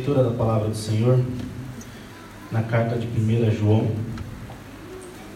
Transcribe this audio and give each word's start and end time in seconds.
Leitura 0.00 0.24
da 0.24 0.30
palavra 0.30 0.70
do 0.70 0.74
Senhor 0.74 1.22
na 2.50 2.62
carta 2.62 2.96
de 2.96 3.06
1 3.06 3.50
João, 3.50 3.86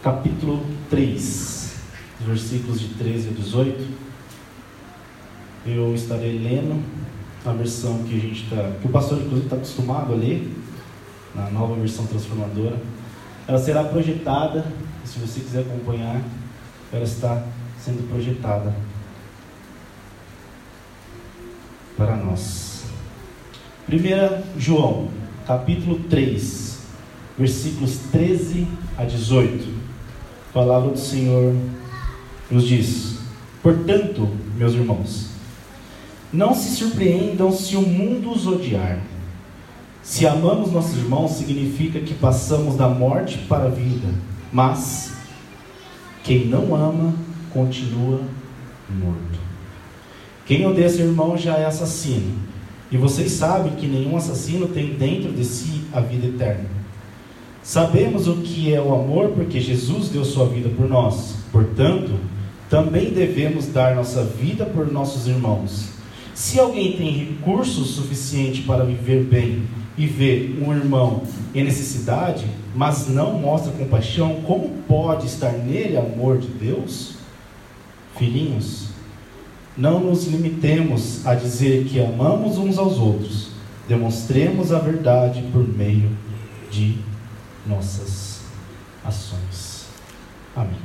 capítulo 0.01 0.65
3, 0.89 1.75
versículos 2.21 2.79
de 2.79 2.87
13 2.95 3.29
a 3.29 3.31
18. 3.33 3.87
Eu 5.67 5.93
estarei 5.93 6.39
lendo 6.39 6.83
a 7.45 7.53
versão 7.53 7.99
que 8.05 8.17
a 8.17 8.19
gente 8.19 8.45
está, 8.45 8.71
que 8.81 8.87
o 8.87 8.89
pastor 8.89 9.19
inclusive 9.19 9.45
está 9.45 9.55
acostumado 9.55 10.13
a 10.13 10.15
ler, 10.15 10.51
na 11.35 11.47
nova 11.51 11.75
versão 11.75 12.07
transformadora. 12.07 12.81
Ela 13.47 13.59
será 13.59 13.83
projetada, 13.83 14.65
se 15.03 15.19
você 15.19 15.41
quiser 15.41 15.59
acompanhar, 15.59 16.23
ela 16.91 17.03
está 17.03 17.43
sendo 17.77 18.09
projetada 18.09 18.75
para 21.95 22.15
nós. 22.15 22.74
1 23.87 24.59
João, 24.59 25.09
capítulo 25.45 25.99
3, 26.09 26.79
versículos 27.37 27.99
13 28.11 28.67
a 28.97 29.03
18. 29.03 29.63
A 30.49 30.53
palavra 30.53 30.89
do 30.89 30.97
Senhor 30.97 31.55
nos 32.49 32.67
diz: 32.67 33.19
Portanto, 33.61 34.27
meus 34.57 34.73
irmãos, 34.73 35.29
não 36.33 36.55
se 36.55 36.75
surpreendam 36.75 37.51
se 37.51 37.75
o 37.75 37.81
mundo 37.83 38.31
os 38.31 38.47
odiar. 38.47 38.99
Se 40.01 40.25
amamos 40.25 40.71
nossos 40.71 40.97
irmãos, 40.97 41.33
significa 41.33 41.99
que 41.99 42.15
passamos 42.15 42.75
da 42.75 42.89
morte 42.89 43.37
para 43.47 43.65
a 43.65 43.69
vida. 43.69 44.07
Mas 44.51 45.13
quem 46.23 46.47
não 46.47 46.73
ama 46.73 47.13
continua 47.53 48.19
morto. 48.89 49.39
Quem 50.47 50.65
odeia 50.65 50.89
seu 50.89 51.05
irmão 51.05 51.37
já 51.37 51.57
é 51.57 51.65
assassino. 51.65 52.54
E 52.91 52.97
vocês 52.97 53.31
sabem 53.31 53.73
que 53.73 53.87
nenhum 53.87 54.15
assassino 54.15 54.67
tem 54.67 54.93
dentro 54.93 55.31
de 55.31 55.43
si 55.43 55.81
a 55.91 55.99
vida 55.99 56.27
eterna. 56.27 56.69
Sabemos 57.63 58.27
o 58.27 58.37
que 58.37 58.71
é 58.73 58.79
o 58.79 58.93
amor 58.93 59.29
porque 59.29 59.59
Jesus 59.59 60.09
deu 60.09 60.23
sua 60.23 60.45
vida 60.47 60.69
por 60.69 60.87
nós. 60.87 61.35
Portanto, 61.51 62.11
também 62.69 63.11
devemos 63.11 63.67
dar 63.67 63.95
nossa 63.95 64.23
vida 64.23 64.65
por 64.65 64.91
nossos 64.91 65.27
irmãos. 65.27 65.89
Se 66.35 66.59
alguém 66.59 66.97
tem 66.97 67.11
recursos 67.11 67.91
suficiente 67.91 68.61
para 68.61 68.83
viver 68.83 69.23
bem 69.23 69.63
e 69.97 70.05
vê 70.05 70.51
um 70.61 70.73
irmão 70.73 71.23
em 71.55 71.63
necessidade, 71.63 72.45
mas 72.75 73.07
não 73.07 73.39
mostra 73.39 73.71
compaixão, 73.71 74.41
como 74.45 74.69
pode 74.87 75.25
estar 75.25 75.53
nele 75.53 75.97
amor 75.97 76.37
de 76.37 76.47
Deus? 76.47 77.15
Filhinhos, 78.17 78.89
não 79.77 79.99
nos 79.99 80.25
limitemos 80.25 81.25
a 81.25 81.35
dizer 81.35 81.85
que 81.85 81.99
amamos 81.99 82.57
uns 82.57 82.77
aos 82.77 82.97
outros, 82.97 83.49
demonstremos 83.87 84.71
a 84.71 84.79
verdade 84.79 85.41
por 85.51 85.67
meio 85.67 86.15
de 86.71 86.97
nossas 87.65 88.41
ações. 89.03 89.85
Amém. 90.55 90.79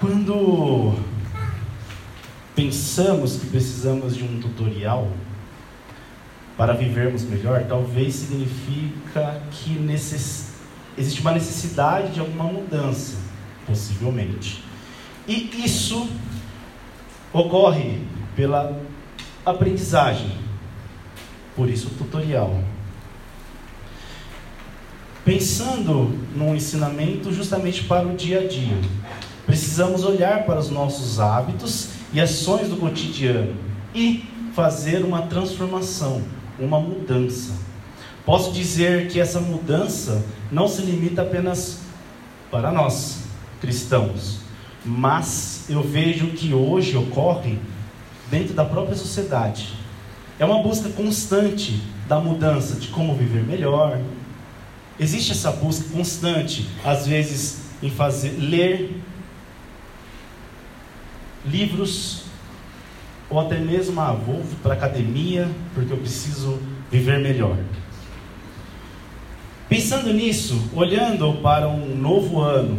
Quando 0.00 0.94
pensamos 2.54 3.36
que 3.36 3.46
precisamos 3.46 4.16
de 4.16 4.24
um 4.24 4.40
tutorial 4.40 5.08
para 6.56 6.72
vivermos 6.72 7.22
melhor, 7.22 7.64
talvez 7.64 8.14
significa 8.14 9.40
que 9.50 9.70
necess... 9.70 10.52
existe 10.98 11.20
uma 11.20 11.32
necessidade 11.32 12.12
de 12.12 12.20
alguma 12.20 12.44
mudança, 12.44 13.16
possivelmente. 13.66 14.62
E 15.26 15.64
isso 15.64 16.08
ocorre 17.32 18.00
pela 18.36 18.78
aprendizagem. 19.44 20.30
Por 21.56 21.68
isso 21.70 21.88
o 21.88 21.90
tutorial. 21.90 22.62
Pensando 25.24 26.18
num 26.36 26.54
ensinamento 26.54 27.32
justamente 27.32 27.84
para 27.84 28.06
o 28.06 28.14
dia 28.14 28.40
a 28.40 28.46
dia. 28.46 28.76
Precisamos 29.46 30.04
olhar 30.04 30.44
para 30.44 30.58
os 30.58 30.70
nossos 30.70 31.20
hábitos 31.20 31.88
e 32.12 32.20
ações 32.20 32.68
do 32.68 32.76
cotidiano 32.76 33.54
e 33.94 34.24
fazer 34.54 35.04
uma 35.04 35.22
transformação, 35.22 36.22
uma 36.58 36.78
mudança. 36.78 37.52
Posso 38.24 38.52
dizer 38.52 39.08
que 39.08 39.20
essa 39.20 39.40
mudança 39.40 40.24
não 40.50 40.66
se 40.68 40.82
limita 40.82 41.22
apenas 41.22 41.80
para 42.50 42.70
nós, 42.70 43.24
cristãos, 43.60 44.43
mas 44.84 45.64
eu 45.68 45.82
vejo 45.82 46.28
que 46.28 46.52
hoje 46.52 46.96
ocorre 46.96 47.58
dentro 48.30 48.54
da 48.54 48.64
própria 48.64 48.96
sociedade. 48.96 49.74
É 50.38 50.44
uma 50.44 50.62
busca 50.62 50.88
constante 50.90 51.80
da 52.08 52.20
mudança, 52.20 52.74
de 52.74 52.88
como 52.88 53.14
viver 53.14 53.42
melhor. 53.42 54.00
Existe 54.98 55.32
essa 55.32 55.50
busca 55.50 55.88
constante, 55.90 56.68
às 56.84 57.06
vezes, 57.06 57.62
em 57.82 57.90
fazer 57.90 58.36
ler 58.38 59.00
livros 61.46 62.24
ou 63.28 63.40
até 63.40 63.58
mesmo 63.58 64.00
ah, 64.00 64.12
vou 64.12 64.42
para 64.62 64.74
academia 64.74 65.50
porque 65.74 65.92
eu 65.92 65.96
preciso 65.96 66.58
viver 66.90 67.18
melhor. 67.18 67.56
Pensando 69.68 70.12
nisso, 70.12 70.70
olhando 70.74 71.32
para 71.42 71.68
um 71.68 71.96
novo 71.96 72.40
ano, 72.40 72.78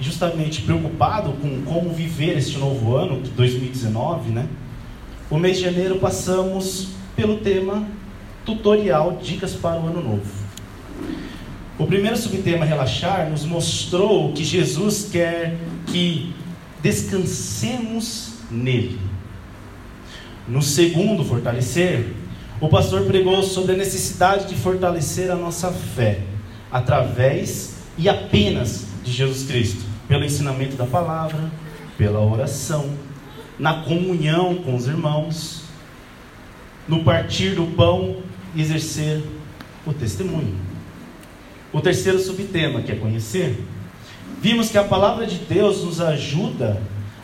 justamente 0.00 0.62
preocupado 0.62 1.32
com 1.32 1.62
como 1.62 1.90
viver 1.90 2.38
este 2.38 2.56
novo 2.58 2.96
ano, 2.96 3.20
2019, 3.36 4.30
né? 4.30 4.48
O 5.30 5.38
mês 5.38 5.58
de 5.58 5.64
janeiro 5.64 5.98
passamos 5.98 6.88
pelo 7.14 7.36
tema 7.38 7.86
tutorial 8.44 9.18
Dicas 9.22 9.54
para 9.54 9.78
o 9.78 9.86
Ano 9.86 10.02
Novo. 10.02 10.40
O 11.78 11.86
primeiro 11.86 12.16
subtema 12.16 12.64
relaxar 12.64 13.30
nos 13.30 13.44
mostrou 13.44 14.32
que 14.32 14.42
Jesus 14.42 15.08
quer 15.10 15.56
que 15.86 16.34
descansemos 16.82 18.34
nele. 18.50 18.98
No 20.48 20.62
segundo, 20.62 21.24
fortalecer, 21.24 22.14
o 22.60 22.68
pastor 22.68 23.04
pregou 23.04 23.42
sobre 23.42 23.74
a 23.74 23.76
necessidade 23.76 24.48
de 24.48 24.54
fortalecer 24.54 25.30
a 25.30 25.36
nossa 25.36 25.70
fé 25.70 26.20
através 26.72 27.76
e 27.96 28.08
apenas 28.08 28.86
de 29.04 29.12
Jesus 29.12 29.46
Cristo 29.46 29.89
pelo 30.10 30.24
ensinamento 30.24 30.74
da 30.74 30.86
palavra, 30.86 31.38
pela 31.96 32.18
oração, 32.18 32.90
na 33.56 33.74
comunhão 33.84 34.56
com 34.56 34.74
os 34.74 34.88
irmãos, 34.88 35.62
no 36.88 37.04
partir 37.04 37.54
do 37.54 37.64
pão 37.76 38.16
e 38.52 38.60
exercer 38.60 39.22
o 39.86 39.92
testemunho. 39.92 40.56
O 41.72 41.80
terceiro 41.80 42.18
subtema, 42.18 42.82
que 42.82 42.90
é 42.90 42.96
conhecer, 42.96 43.64
vimos 44.42 44.68
que 44.68 44.76
a 44.76 44.82
palavra 44.82 45.24
de 45.24 45.36
Deus 45.36 45.84
nos 45.84 46.00
ajuda 46.00 46.82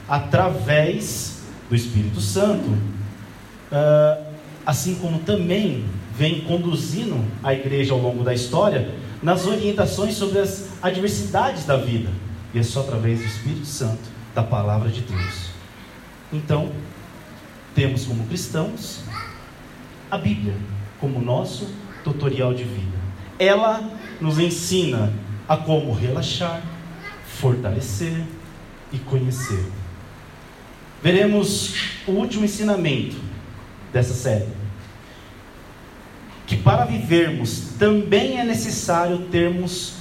através 0.09 1.43
do 1.69 1.75
Espírito 1.75 2.21
Santo, 2.21 2.69
uh, 2.69 4.25
assim 4.65 4.95
como 4.95 5.19
também 5.19 5.85
vem 6.17 6.43
conduzindo 6.43 7.21
a 7.43 7.53
igreja 7.53 7.95
ao 7.95 7.99
longo 7.99 8.23
da 8.23 8.33
história 8.33 8.95
nas 9.21 9.45
orientações 9.45 10.15
sobre 10.15 10.39
as 10.39 10.69
adversidades 10.81 11.65
da 11.65 11.77
vida. 11.77 12.26
E 12.57 12.59
é 12.59 12.63
só 12.63 12.81
através 12.81 13.19
do 13.19 13.27
Espírito 13.27 13.67
Santo, 13.67 14.01
da 14.35 14.43
palavra 14.43 14.89
de 14.89 15.03
Deus. 15.03 15.51
Então, 16.33 16.73
temos 17.75 18.07
como 18.07 18.27
cristãos 18.27 19.03
a 20.11 20.17
Bíblia 20.17 20.55
como 20.99 21.21
nosso 21.21 21.69
tutorial 22.03 22.55
de 22.55 22.65
vida. 22.65 22.97
Ela 23.39 23.87
nos 24.23 24.39
ensina 24.39 25.13
a 25.47 25.59
como 25.59 25.93
relaxar, 25.93 26.63
fortalecer 27.27 28.25
e 28.91 28.99
conhecer. 29.01 29.71
Veremos 31.03 31.75
o 32.07 32.13
último 32.13 32.47
ensinamento 32.47 33.17
dessa 33.93 34.15
série. 34.15 34.49
Que 36.47 36.57
para 36.57 36.87
vivermos 36.87 37.75
também 37.79 38.41
é 38.41 38.45
necessário 38.45 39.27
termos 39.31 39.97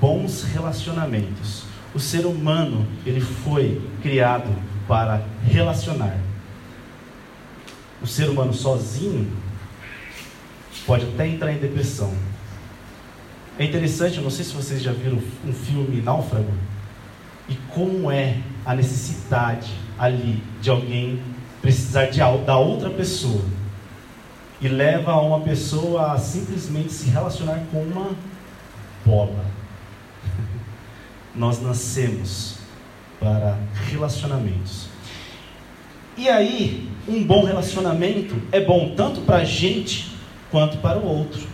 bons 0.00 0.44
relacionamentos. 0.44 1.65
O 1.94 2.00
ser 2.00 2.26
humano, 2.26 2.86
ele 3.04 3.20
foi 3.20 3.80
criado 4.02 4.50
para 4.86 5.22
relacionar. 5.44 6.18
O 8.02 8.06
ser 8.06 8.28
humano 8.28 8.52
sozinho 8.52 9.30
pode 10.86 11.04
até 11.06 11.26
entrar 11.26 11.52
em 11.52 11.58
depressão. 11.58 12.12
É 13.58 13.64
interessante, 13.64 14.18
eu 14.18 14.22
não 14.22 14.30
sei 14.30 14.44
se 14.44 14.52
vocês 14.52 14.82
já 14.82 14.92
viram 14.92 15.18
um 15.44 15.52
filme 15.52 16.02
Náufrago, 16.02 16.52
e 17.48 17.54
como 17.72 18.10
é 18.10 18.38
a 18.64 18.74
necessidade 18.74 19.72
ali 19.98 20.42
de 20.60 20.68
alguém 20.68 21.20
precisar 21.62 22.06
de, 22.06 22.18
da 22.18 22.58
outra 22.58 22.90
pessoa 22.90 23.42
e 24.60 24.68
leva 24.68 25.14
uma 25.20 25.40
pessoa 25.40 26.12
a 26.12 26.18
simplesmente 26.18 26.92
se 26.92 27.10
relacionar 27.10 27.62
com 27.70 27.82
uma 27.82 28.10
bola. 29.04 29.44
Nós 31.36 31.60
nascemos 31.60 32.56
para 33.20 33.58
relacionamentos. 33.88 34.86
E 36.16 36.28
aí, 36.28 36.88
um 37.06 37.22
bom 37.22 37.44
relacionamento 37.44 38.34
é 38.50 38.60
bom 38.60 38.94
tanto 38.96 39.20
para 39.20 39.36
a 39.36 39.44
gente 39.44 40.16
quanto 40.50 40.78
para 40.78 40.98
o 40.98 41.06
outro. 41.06 41.46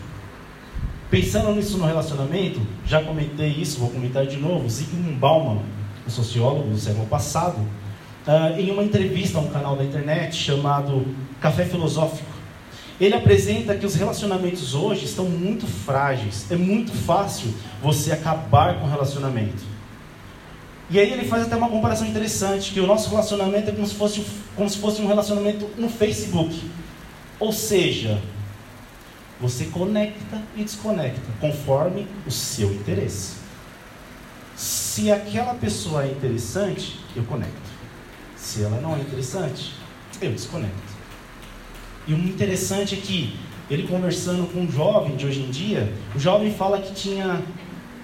Pensando 1.11 1.53
nisso 1.55 1.77
no 1.79 1.85
relacionamento, 1.85 2.61
já 2.87 3.03
comentei 3.03 3.49
isso, 3.49 3.81
vou 3.81 3.91
comentar 3.91 4.25
de 4.25 4.37
novo. 4.37 4.69
Zygmunt 4.69 5.19
Bauman, 5.19 5.63
um 6.07 6.11
sociólogo 6.11 6.71
do 6.71 6.79
século 6.79 7.07
passado, 7.07 7.59
uh, 7.59 8.59
em 8.59 8.71
uma 8.71 8.85
entrevista 8.85 9.39
a 9.39 9.41
um 9.41 9.49
canal 9.49 9.77
da 9.77 9.85
internet 9.85 10.35
chamado 10.35 11.05
Café 11.41 11.65
Filosófico, 11.65 12.31
ele 13.01 13.15
apresenta 13.15 13.75
que 13.75 13.85
os 13.85 13.97
relacionamentos 13.97 14.75
hoje 14.75 15.07
estão 15.07 15.25
muito 15.25 15.67
frágeis. 15.67 16.47
É 16.51 16.57
muito 16.57 16.93
fácil 16.93 17.53
você 17.83 18.13
acabar 18.13 18.79
com 18.79 18.87
o 18.87 18.91
relacionamento. 18.91 19.72
E 20.93 21.01
aí 21.01 21.11
ele 21.11 21.25
faz 21.25 21.45
até 21.45 21.57
uma 21.57 21.71
comparação 21.71 22.07
interessante, 22.07 22.71
que 22.71 22.79
o 22.79 22.87
nosso 22.87 23.09
relacionamento 23.09 23.71
é 23.71 23.73
como 23.73 23.87
se 23.87 23.95
fosse, 23.95 24.27
como 24.55 24.69
se 24.69 24.77
fosse 24.77 25.01
um 25.01 25.07
relacionamento 25.07 25.67
no 25.79 25.89
Facebook. 25.89 26.71
Ou 27.41 27.51
seja, 27.51 28.21
você 29.41 29.65
conecta 29.65 30.43
e 30.55 30.63
desconecta, 30.63 31.23
conforme 31.41 32.07
o 32.27 32.31
seu 32.31 32.71
interesse. 32.75 33.37
Se 34.55 35.11
aquela 35.11 35.55
pessoa 35.55 36.05
é 36.05 36.11
interessante, 36.11 37.01
eu 37.17 37.25
conecto. 37.25 37.73
Se 38.37 38.63
ela 38.63 38.79
não 38.79 38.95
é 38.95 39.01
interessante, 39.01 39.73
eu 40.21 40.31
desconecto. 40.31 40.93
E 42.07 42.13
o 42.13 42.19
interessante 42.19 42.97
é 42.97 42.99
que 42.99 43.35
ele 43.71 43.89
conversando 43.89 44.47
com 44.53 44.61
um 44.61 44.71
jovem 44.71 45.17
de 45.17 45.25
hoje 45.25 45.41
em 45.41 45.51
dia, 45.51 45.91
o 46.15 46.19
jovem 46.19 46.53
fala 46.53 46.83
que 46.83 46.93
tinha 46.93 47.43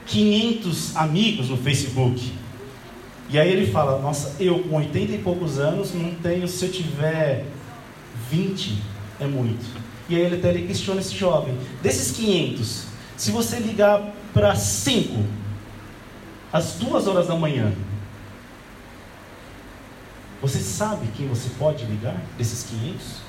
500 0.06 0.96
amigos 0.96 1.50
no 1.50 1.58
Facebook. 1.58 2.47
E 3.28 3.38
aí 3.38 3.50
ele 3.50 3.70
fala: 3.70 4.00
Nossa, 4.00 4.36
eu 4.40 4.60
com 4.60 4.76
80 4.76 5.12
e 5.12 5.18
poucos 5.18 5.58
anos 5.58 5.92
não 5.92 6.14
tenho, 6.14 6.48
se 6.48 6.64
eu 6.64 6.72
tiver 6.72 7.44
20, 8.30 8.82
é 9.20 9.26
muito. 9.26 9.64
E 10.08 10.16
aí 10.16 10.22
ele 10.22 10.36
até 10.36 10.50
ele 10.50 10.66
questiona 10.66 11.00
esse 11.00 11.14
jovem: 11.14 11.56
Desses 11.82 12.10
500, 12.12 12.84
se 13.16 13.30
você 13.30 13.58
ligar 13.58 14.14
para 14.32 14.54
5, 14.54 15.22
às 16.52 16.74
2 16.74 17.06
horas 17.06 17.26
da 17.28 17.34
manhã, 17.34 17.72
você 20.40 20.60
sabe 20.60 21.08
quem 21.16 21.26
você 21.26 21.50
pode 21.58 21.84
ligar 21.84 22.16
desses 22.38 22.62
500? 22.70 23.28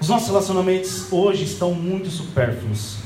Os 0.00 0.08
nossos 0.08 0.28
relacionamentos 0.28 1.12
hoje 1.12 1.42
estão 1.42 1.74
muito 1.74 2.08
supérfluos, 2.08 2.98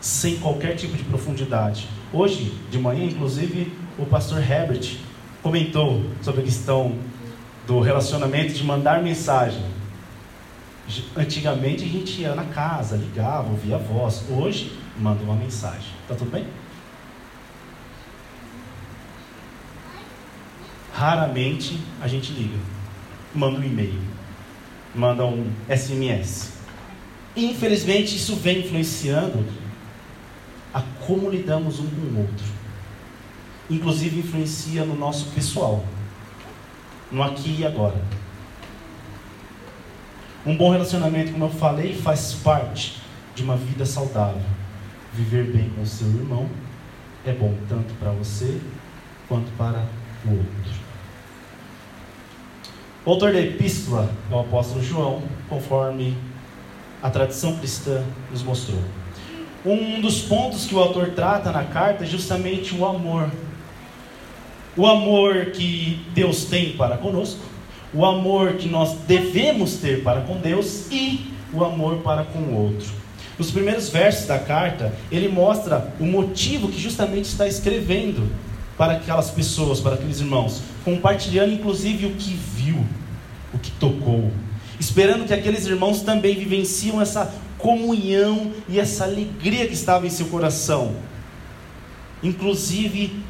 sem 0.00 0.36
qualquer 0.36 0.76
tipo 0.76 0.94
de 0.94 1.04
profundidade. 1.04 1.88
Hoje, 2.12 2.52
de 2.70 2.78
manhã, 2.78 3.04
inclusive, 3.04 3.72
o 3.98 4.06
pastor 4.06 4.38
Herbert 4.38 4.96
comentou 5.42 6.04
sobre 6.22 6.40
a 6.40 6.44
questão 6.44 6.96
do 7.66 7.80
relacionamento 7.80 8.54
de 8.54 8.64
mandar 8.64 9.02
mensagem. 9.02 9.62
Antigamente 11.14 11.84
a 11.84 11.88
gente 11.88 12.22
ia 12.22 12.34
na 12.34 12.44
casa, 12.44 12.96
ligava, 12.96 13.50
ouvia 13.50 13.76
a 13.76 13.78
voz. 13.78 14.24
Hoje, 14.30 14.72
manda 14.98 15.22
uma 15.22 15.34
mensagem. 15.34 15.90
Tá 16.06 16.14
tudo 16.14 16.30
bem? 16.30 16.46
Raramente 20.92 21.78
a 22.00 22.08
gente 22.08 22.32
liga, 22.32 22.58
manda 23.34 23.60
um 23.60 23.64
e-mail 23.64 24.18
manda 24.94 25.24
um 25.24 25.50
SMS. 25.68 26.52
Infelizmente, 27.36 28.16
isso 28.16 28.34
vem 28.36 28.60
influenciando 28.60 29.44
a 30.72 30.82
como 31.06 31.30
lidamos 31.30 31.78
um 31.80 31.86
com 31.86 32.00
o 32.00 32.20
outro. 32.20 32.46
Inclusive, 33.70 34.20
influencia 34.20 34.84
no 34.84 34.96
nosso 34.96 35.26
pessoal, 35.26 35.84
no 37.10 37.22
aqui 37.22 37.56
e 37.60 37.66
agora. 37.66 38.00
Um 40.46 40.56
bom 40.56 40.70
relacionamento, 40.70 41.32
como 41.32 41.44
eu 41.44 41.50
falei, 41.50 41.94
faz 41.94 42.34
parte 42.34 43.02
de 43.34 43.42
uma 43.42 43.56
vida 43.56 43.84
saudável. 43.84 44.42
Viver 45.12 45.44
bem 45.52 45.70
com 45.70 45.82
o 45.82 45.86
seu 45.86 46.06
irmão 46.08 46.48
é 47.24 47.32
bom 47.32 47.54
tanto 47.68 47.92
para 47.94 48.10
você 48.10 48.60
quanto 49.28 49.50
para 49.52 49.84
o 50.24 50.30
outro. 50.30 50.88
O 53.04 53.10
autor 53.10 53.32
da 53.32 53.40
epístola 53.40 54.10
é 54.30 54.34
o 54.34 54.40
apóstolo 54.40 54.82
João, 54.82 55.22
conforme 55.48 56.16
a 57.02 57.10
tradição 57.10 57.56
cristã 57.56 58.04
nos 58.30 58.42
mostrou. 58.42 58.82
Um 59.64 60.00
dos 60.00 60.20
pontos 60.20 60.66
que 60.66 60.74
o 60.74 60.78
autor 60.78 61.10
trata 61.10 61.50
na 61.50 61.64
carta 61.64 62.04
é 62.04 62.06
justamente 62.06 62.74
o 62.74 62.86
amor. 62.86 63.30
O 64.76 64.86
amor 64.86 65.46
que 65.46 66.00
Deus 66.14 66.44
tem 66.44 66.72
para 66.76 66.96
conosco, 66.96 67.40
o 67.92 68.04
amor 68.04 68.54
que 68.54 68.68
nós 68.68 68.94
devemos 69.06 69.74
ter 69.74 70.04
para 70.04 70.20
com 70.20 70.36
Deus 70.36 70.86
e 70.92 71.32
o 71.52 71.64
amor 71.64 71.96
para 71.98 72.24
com 72.24 72.38
o 72.38 72.54
outro. 72.54 72.86
Nos 73.36 73.50
primeiros 73.50 73.88
versos 73.88 74.26
da 74.26 74.38
carta, 74.38 74.92
ele 75.10 75.28
mostra 75.28 75.92
o 75.98 76.04
motivo 76.04 76.68
que 76.68 76.80
justamente 76.80 77.24
está 77.24 77.46
escrevendo 77.46 78.30
para 78.76 78.94
aquelas 78.94 79.30
pessoas, 79.30 79.80
para 79.80 79.94
aqueles 79.94 80.20
irmãos, 80.20 80.62
compartilhando 80.84 81.52
inclusive 81.52 82.06
o 82.06 82.10
que 82.10 82.32
viu, 82.32 82.84
o 83.52 83.58
que 83.58 83.72
tocou, 83.72 84.30
esperando 84.78 85.24
que 85.24 85.34
aqueles 85.34 85.66
irmãos 85.66 86.02
também 86.02 86.36
vivenciam 86.36 87.02
essa 87.02 87.32
comunhão 87.58 88.52
e 88.68 88.80
essa 88.80 89.04
alegria 89.04 89.66
que 89.66 89.74
estava 89.74 90.06
em 90.06 90.10
seu 90.10 90.26
coração. 90.26 90.96
Inclusive 92.22 93.22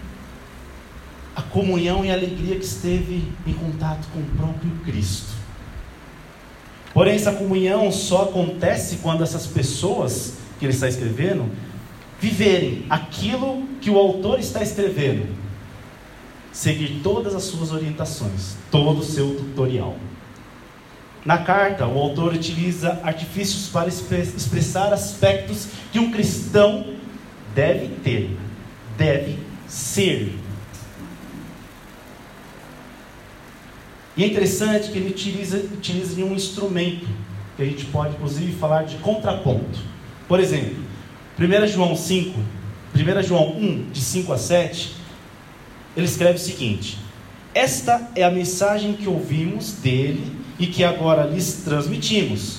a 1.34 1.42
comunhão 1.42 2.04
e 2.04 2.10
a 2.10 2.14
alegria 2.14 2.56
que 2.56 2.64
esteve 2.64 3.30
em 3.46 3.52
contato 3.52 4.08
com 4.12 4.20
o 4.20 4.24
próprio 4.36 4.70
Cristo. 4.84 5.38
Porém, 6.92 7.14
essa 7.14 7.32
comunhão 7.32 7.92
só 7.92 8.24
acontece 8.24 8.96
quando 8.96 9.22
essas 9.22 9.46
pessoas 9.46 10.34
que 10.58 10.64
ele 10.64 10.72
está 10.72 10.88
escrevendo 10.88 11.48
viverem 12.20 12.84
aquilo 12.90 13.62
que 13.80 13.88
o 13.88 13.96
autor 13.96 14.40
está 14.40 14.62
escrevendo, 14.62 15.28
seguir 16.50 17.00
todas 17.02 17.34
as 17.34 17.44
suas 17.44 17.70
orientações, 17.70 18.56
todo 18.70 18.98
o 18.98 19.04
seu 19.04 19.36
tutorial. 19.36 19.96
Na 21.28 21.36
carta, 21.36 21.86
o 21.86 21.98
autor 21.98 22.32
utiliza 22.32 23.00
artifícios 23.02 23.68
para 23.68 23.86
expressar 23.86 24.94
aspectos 24.94 25.68
que 25.92 25.98
um 25.98 26.10
cristão 26.10 26.94
deve 27.54 27.88
ter, 28.02 28.34
deve 28.96 29.38
ser. 29.68 30.34
E 34.16 34.24
é 34.24 34.26
interessante 34.26 34.90
que 34.90 34.96
ele 34.96 35.10
utiliza, 35.10 35.58
utiliza 35.58 36.18
um 36.24 36.32
instrumento, 36.32 37.06
que 37.58 37.62
a 37.62 37.66
gente 37.66 37.84
pode 37.84 38.14
inclusive 38.14 38.52
falar 38.52 38.84
de 38.84 38.96
contraponto. 38.96 39.80
Por 40.26 40.40
exemplo, 40.40 40.82
1 41.38 41.66
João 41.66 41.94
5, 41.94 42.40
1 42.96 43.22
João 43.22 43.54
1, 43.54 43.90
de 43.90 44.00
5 44.00 44.32
a 44.32 44.38
7, 44.38 44.94
ele 45.94 46.06
escreve 46.06 46.36
o 46.36 46.40
seguinte: 46.40 46.98
Esta 47.54 48.08
é 48.14 48.24
a 48.24 48.30
mensagem 48.30 48.94
que 48.94 49.06
ouvimos 49.06 49.72
dele 49.72 50.47
e 50.58 50.66
que 50.66 50.82
agora 50.82 51.24
lhes 51.24 51.62
transmitimos. 51.64 52.58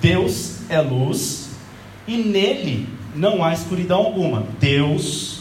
Deus 0.00 0.60
é 0.68 0.80
luz 0.80 1.50
e 2.06 2.16
nele 2.16 2.88
não 3.14 3.44
há 3.44 3.52
escuridão 3.52 3.98
alguma. 3.98 4.46
Deus, 4.60 5.40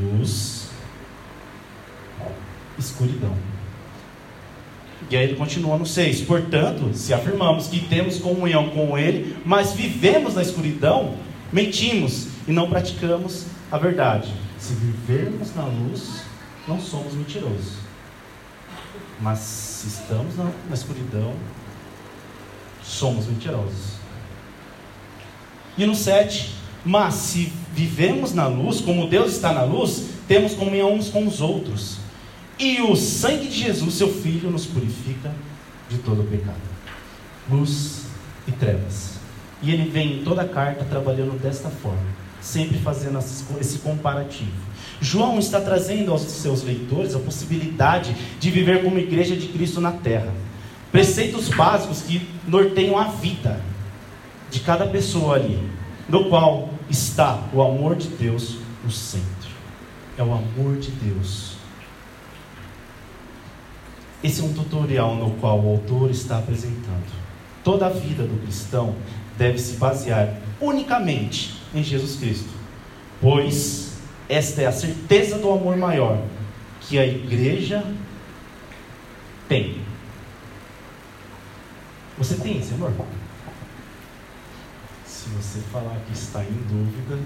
luz, 0.00 0.68
escuridão. 2.78 3.34
E 5.10 5.16
aí 5.16 5.24
ele 5.24 5.36
continua 5.36 5.76
no 5.76 5.84
6. 5.84 6.22
Portanto, 6.22 6.90
se 6.94 7.12
afirmamos 7.12 7.66
que 7.66 7.80
temos 7.80 8.18
comunhão 8.18 8.70
com 8.70 8.96
Ele, 8.96 9.36
mas 9.44 9.72
vivemos 9.72 10.34
na 10.34 10.42
escuridão, 10.42 11.16
mentimos 11.52 12.28
e 12.48 12.52
não 12.52 12.70
praticamos 12.70 13.46
a 13.70 13.76
verdade. 13.76 14.32
Se 14.58 14.72
vivermos 14.74 15.54
na 15.54 15.66
luz, 15.66 16.22
não 16.66 16.80
somos 16.80 17.12
mentirosos. 17.12 17.74
Mas 19.20 19.73
se 19.84 20.00
estamos 20.00 20.36
na, 20.36 20.44
na 20.44 20.74
escuridão, 20.74 21.34
somos 22.82 23.26
mentirosos. 23.26 23.94
E 25.76 25.84
no 25.84 25.94
7, 25.94 26.54
Mas 26.86 27.14
se 27.14 27.52
vivemos 27.72 28.34
na 28.34 28.46
luz, 28.46 28.80
como 28.80 29.08
Deus 29.08 29.32
está 29.32 29.52
na 29.52 29.62
luz, 29.62 30.10
temos 30.28 30.54
comunhão 30.54 30.94
uns 30.94 31.08
com 31.08 31.26
os 31.26 31.40
outros. 31.40 31.96
E 32.58 32.80
o 32.82 32.94
sangue 32.94 33.48
de 33.48 33.58
Jesus, 33.58 33.94
seu 33.94 34.12
Filho, 34.12 34.50
nos 34.50 34.66
purifica 34.66 35.32
de 35.88 35.98
todo 35.98 36.20
o 36.20 36.26
pecado. 36.26 36.60
Luz 37.50 38.02
e 38.46 38.52
trevas. 38.52 39.14
E 39.62 39.72
ele 39.72 39.88
vem 39.88 40.20
em 40.20 40.24
toda 40.24 40.42
a 40.42 40.48
carta 40.48 40.84
trabalhando 40.84 41.40
desta 41.40 41.70
forma, 41.70 42.06
sempre 42.40 42.78
fazendo 42.78 43.18
esse 43.58 43.78
comparativo. 43.78 44.63
João 45.00 45.38
está 45.38 45.60
trazendo 45.60 46.12
aos 46.12 46.22
seus 46.22 46.62
leitores 46.62 47.14
a 47.14 47.18
possibilidade 47.18 48.14
de 48.38 48.50
viver 48.50 48.82
como 48.82 48.98
igreja 48.98 49.36
de 49.36 49.48
Cristo 49.48 49.80
na 49.80 49.92
terra. 49.92 50.32
Preceitos 50.90 51.48
básicos 51.48 52.02
que 52.02 52.26
norteiam 52.46 52.98
a 52.98 53.04
vida 53.04 53.60
de 54.50 54.60
cada 54.60 54.86
pessoa 54.86 55.34
ali, 55.34 55.60
no 56.08 56.28
qual 56.28 56.70
está 56.88 57.42
o 57.52 57.60
amor 57.60 57.96
de 57.96 58.08
Deus 58.08 58.58
no 58.84 58.90
centro. 58.90 59.50
É 60.16 60.22
o 60.22 60.32
amor 60.32 60.76
de 60.78 60.90
Deus. 60.92 61.54
Esse 64.22 64.40
é 64.40 64.44
um 64.44 64.52
tutorial 64.52 65.16
no 65.16 65.32
qual 65.32 65.60
o 65.60 65.68
autor 65.70 66.10
está 66.10 66.38
apresentando. 66.38 67.12
Toda 67.62 67.86
a 67.86 67.90
vida 67.90 68.22
do 68.22 68.40
cristão 68.42 68.94
deve 69.36 69.58
se 69.58 69.76
basear 69.76 70.38
unicamente 70.60 71.54
em 71.74 71.82
Jesus 71.82 72.16
Cristo, 72.16 72.48
pois 73.20 73.83
esta 74.28 74.62
é 74.62 74.66
a 74.66 74.72
certeza 74.72 75.38
do 75.38 75.50
amor 75.50 75.76
maior 75.76 76.22
que 76.80 76.98
a 76.98 77.06
igreja 77.06 77.84
tem. 79.48 79.82
Você 82.16 82.36
tem 82.36 82.58
esse 82.58 82.72
amor? 82.74 82.92
Se 85.04 85.28
você 85.30 85.60
falar 85.72 85.96
que 86.06 86.12
está 86.12 86.42
em 86.42 86.62
dúvida, 86.68 87.18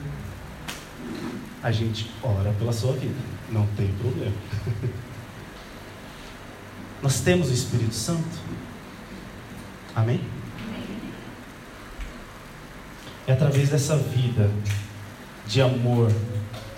a 1.63 1.71
gente 1.71 2.11
ora 2.23 2.53
pela 2.59 2.73
sua 2.73 2.93
vida, 2.93 3.19
não 3.51 3.67
tem 3.77 3.89
problema. 3.95 4.35
Nós 7.03 7.21
temos 7.21 7.51
o 7.51 7.53
Espírito 7.53 7.95
Santo. 7.95 8.39
Amém? 9.95 10.21
É 13.27 13.33
através 13.33 13.69
dessa 13.69 13.97
vida 13.97 14.51
de 15.47 15.61
amor 15.61 16.11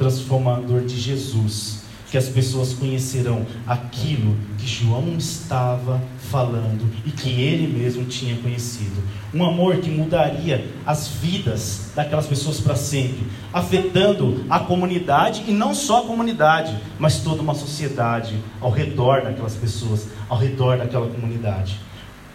transformador 0.01 0.81
de 0.81 0.99
Jesus 0.99 1.81
que 2.11 2.19
as 2.19 2.27
pessoas 2.27 2.73
conhecerão 2.73 3.47
aquilo 3.65 4.37
que 4.59 4.67
João 4.67 5.17
estava 5.17 6.03
falando 6.19 6.91
e 7.07 7.11
que 7.13 7.29
ele 7.41 7.69
mesmo 7.69 8.05
tinha 8.05 8.37
conhecido. 8.39 9.01
Um 9.33 9.45
amor 9.45 9.77
que 9.77 9.89
mudaria 9.91 10.67
as 10.85 11.07
vidas 11.07 11.93
daquelas 11.95 12.27
pessoas 12.27 12.59
para 12.59 12.75
sempre, 12.75 13.25
afetando 13.53 14.45
a 14.51 14.59
comunidade 14.59 15.45
e 15.47 15.53
não 15.53 15.73
só 15.73 16.01
a 16.01 16.07
comunidade, 16.07 16.77
mas 16.99 17.19
toda 17.19 17.43
uma 17.43 17.55
sociedade 17.55 18.35
ao 18.61 18.73
redor 18.73 19.23
daquelas 19.23 19.55
pessoas, 19.55 20.09
ao 20.29 20.37
redor 20.37 20.79
daquela 20.79 21.07
comunidade. 21.07 21.79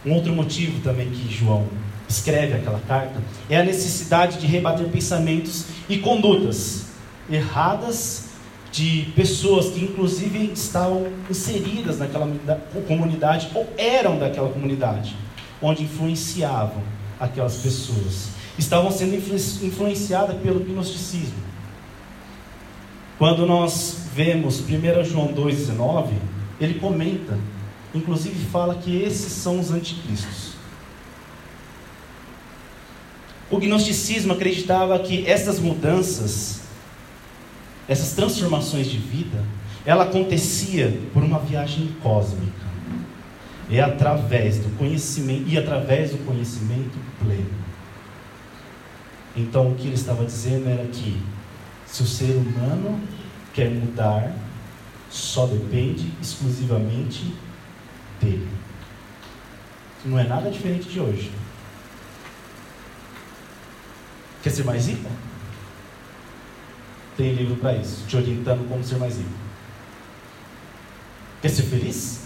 Um 0.06 0.14
outro 0.14 0.34
motivo 0.34 0.80
também 0.82 1.10
que 1.10 1.34
João 1.34 1.66
escreve 2.08 2.54
aquela 2.54 2.80
carta 2.88 3.22
é 3.50 3.58
a 3.58 3.64
necessidade 3.64 4.40
de 4.40 4.46
rebater 4.48 4.88
pensamentos 4.88 5.66
e 5.90 5.98
condutas 5.98 6.85
erradas 7.30 8.26
de 8.72 9.12
pessoas 9.16 9.70
que 9.70 9.84
inclusive 9.84 10.52
estavam 10.52 11.08
inseridas 11.30 11.98
naquela 11.98 12.28
comunidade 12.88 13.50
ou 13.56 13.68
eram 13.78 14.20
daquela 14.20 14.50
comunidade, 14.50 15.16
onde 15.62 15.84
influenciavam 15.84 16.84
aquelas 17.20 17.56
pessoas. 17.58 18.30
Estavam 18.58 18.92
sendo 18.92 19.16
influenciadas 19.16 20.38
pelo 20.42 20.60
gnosticismo. 20.60 21.46
Quando 23.18 23.46
nós 23.46 24.08
vemos 24.14 24.60
1 24.60 25.04
João 25.06 25.34
2,19, 25.34 26.10
ele 26.60 26.74
comenta, 26.80 27.38
inclusive 27.94 28.46
fala 28.48 28.76
que 28.76 29.02
esses 29.02 29.32
são 29.32 29.60
os 29.60 29.72
anticristos. 29.72 30.56
O 33.50 33.58
gnosticismo 33.58 34.34
acreditava 34.34 35.00
que 35.00 35.26
essas 35.26 35.60
mudanças 35.60 36.65
essas 37.88 38.14
transformações 38.14 38.88
de 38.88 38.98
vida, 38.98 39.44
ela 39.86 40.06
acontecia 40.06 41.00
por 41.14 41.24
uma 41.24 41.40
viagem 41.40 41.96
cósmica. 42.02 42.66
É 43.70 43.82
através 43.82 44.60
do 44.60 44.78
conhecimento 44.78 45.48
e 45.48 45.58
através 45.58 46.12
do 46.12 46.26
conhecimento 46.26 46.98
pleno. 47.20 47.66
Então 49.36 49.72
o 49.72 49.76
que 49.76 49.88
ele 49.88 49.96
estava 49.96 50.24
dizendo 50.24 50.70
era 50.70 50.86
que 50.86 51.22
se 51.86 52.04
o 52.04 52.06
ser 52.06 52.36
humano 52.36 53.00
quer 53.54 53.70
mudar, 53.70 54.34
só 55.10 55.46
depende 55.46 56.12
exclusivamente 56.22 57.34
dele. 58.22 58.50
Não 60.04 60.20
é 60.20 60.24
nada 60.24 60.50
diferente 60.50 60.88
de 60.90 61.00
hoje. 61.00 61.32
Quer 64.44 64.50
ser 64.52 64.64
mais 64.64 64.88
rico? 64.88 65.10
Tem 67.18 67.34
livro 67.34 67.56
para 67.56 67.76
isso, 67.76 68.06
te 68.08 68.18
orientando 68.18 68.68
como 68.68 68.84
ser 68.84 68.98
mais 68.98 69.18
rico. 69.18 69.30
Quer 71.42 71.50
ser 71.50 71.64
feliz? 71.64 72.26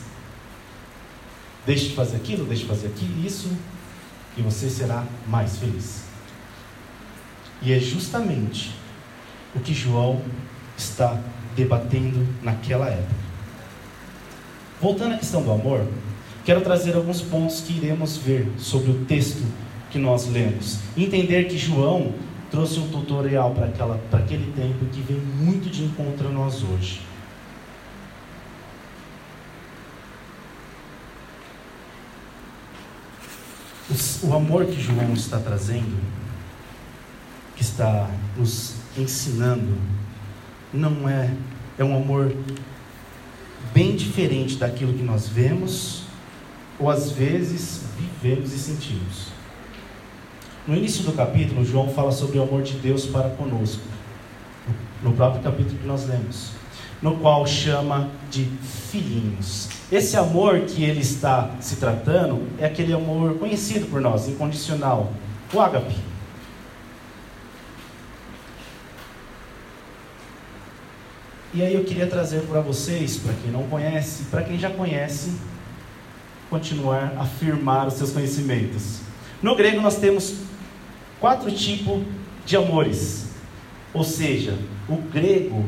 Deixe 1.66 1.90
de 1.90 1.96
fazer 1.96 2.16
aquilo, 2.16 2.46
deixe 2.46 2.64
de 2.64 2.70
fazer 2.70 2.88
aquilo, 2.88 3.26
isso, 3.26 3.52
e 4.38 4.42
você 4.42 4.70
será 4.70 5.06
mais 5.28 5.58
feliz. 5.58 6.04
E 7.62 7.74
é 7.74 7.80
justamente 7.80 8.74
o 9.54 9.60
que 9.60 9.74
João 9.74 10.22
está 10.78 11.22
debatendo 11.56 12.26
naquela 12.42 12.88
época. 12.88 13.20
Voltando 14.82 15.16
à 15.16 15.18
questão 15.18 15.44
do 15.44 15.52
amor, 15.52 15.86
quero 16.46 16.62
trazer 16.62 16.96
alguns 16.96 17.22
pontos 17.22 17.62
que 17.62 17.74
iremos 17.74 18.18
ver 18.18 18.48
sobre 18.58 18.92
o 18.92 19.06
texto 19.06 19.44
que 19.92 20.00
nós 20.00 20.28
lemos. 20.28 20.80
Entender 20.96 21.46
que 21.46 21.58
João 21.58 22.14
trouxe 22.50 22.80
um 22.80 22.90
tutorial 22.90 23.54
para 23.54 24.20
aquele 24.20 24.52
tempo 24.54 24.86
que 24.86 25.02
vem 25.02 25.18
muito 25.18 25.70
de 25.70 25.84
encontro 25.84 26.28
a 26.28 26.32
nós 26.32 26.64
hoje. 26.64 27.02
O 34.22 34.34
amor 34.34 34.66
que 34.66 34.80
João 34.80 35.14
está 35.14 35.40
trazendo, 35.40 35.98
que 37.56 37.62
está 37.62 38.10
nos 38.38 38.76
ensinando, 38.98 39.76
não 40.72 41.10
é, 41.10 41.34
é 41.78 41.84
um 41.84 41.96
amor 41.96 42.36
bem 43.74 43.96
diferente 43.96 44.58
daquilo 44.58 44.94
que 44.94 45.04
nós 45.04 45.28
vemos, 45.28 46.04
ou 46.78 46.90
às 46.90 47.12
vezes 47.12 47.84
vivemos 47.98 48.54
e 48.54 48.60
sentimos. 48.60 49.39
No 50.70 50.78
início 50.78 51.04
do 51.04 51.14
capítulo, 51.14 51.66
João 51.66 51.90
fala 51.90 52.12
sobre 52.12 52.38
o 52.38 52.44
amor 52.44 52.62
de 52.62 52.74
Deus 52.74 53.04
para 53.04 53.32
conosco, 53.32 53.82
no 55.02 55.14
próprio 55.14 55.42
capítulo 55.42 55.80
que 55.80 55.88
nós 55.88 56.08
lemos, 56.08 56.52
no 57.02 57.18
qual 57.18 57.44
chama 57.48 58.08
de 58.30 58.46
filhinhos. 58.92 59.68
Esse 59.92 60.16
amor 60.16 60.60
que 60.60 60.84
ele 60.84 61.00
está 61.00 61.50
se 61.60 61.78
tratando 61.78 62.48
é 62.60 62.68
aquele 62.68 62.94
amor 62.94 63.40
conhecido 63.40 63.88
por 63.88 64.00
nós, 64.00 64.30
incondicional, 64.30 65.12
o 65.52 65.60
ágape. 65.60 65.96
E 71.52 71.64
aí 71.64 71.74
eu 71.74 71.84
queria 71.84 72.06
trazer 72.06 72.42
para 72.42 72.62
vocês, 72.62 73.18
para 73.18 73.34
quem 73.42 73.50
não 73.50 73.64
conhece, 73.64 74.26
para 74.26 74.44
quem 74.44 74.60
já 74.60 74.70
conhece, 74.70 75.34
continuar 76.48 77.16
a 77.18 77.24
afirmar 77.24 77.88
os 77.88 77.96
seus 77.96 78.12
conhecimentos. 78.12 79.00
No 79.42 79.56
grego 79.56 79.82
nós 79.82 79.96
temos 79.96 80.48
quatro 81.20 81.52
tipos 81.52 82.02
de 82.46 82.56
amores. 82.56 83.28
Ou 83.94 84.04
seja, 84.04 84.58
o 84.88 84.98
grego 84.98 85.66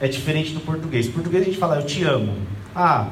é 0.00 0.08
diferente 0.08 0.52
do 0.52 0.60
português. 0.60 1.08
O 1.08 1.12
português 1.12 1.42
a 1.42 1.46
gente 1.46 1.58
fala, 1.58 1.76
eu 1.76 1.86
te 1.86 2.04
amo. 2.04 2.36
Ah, 2.74 3.08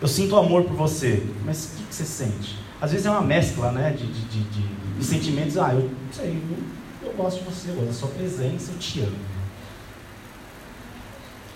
eu, 0.00 0.08
sinto 0.08 0.36
amor 0.36 0.64
por 0.64 0.76
você. 0.76 1.22
Mas 1.44 1.64
o 1.64 1.76
que, 1.76 1.84
que, 1.84 1.94
você 1.94 2.04
sente? 2.04 2.58
Às 2.80 2.92
vezes 2.92 3.06
é 3.06 3.10
uma 3.10 3.22
mescla 3.22 3.72
né, 3.72 3.90
de, 3.90 4.06
de, 4.06 4.44
de, 4.44 4.66
de 4.98 5.04
sentimentos. 5.04 5.58
Ah, 5.58 5.74
eu 5.74 5.90
sei, 6.12 6.30
eu, 6.30 7.08
eu 7.08 7.14
gosto 7.14 7.38
de 7.38 7.44
você, 7.44 7.70
eu 7.70 7.74
gosto 7.74 7.86
da 7.88 7.92
sua 7.92 8.08
presença, 8.08 8.72
eu 8.72 8.78
te 8.78 9.00
amo. 9.00 9.16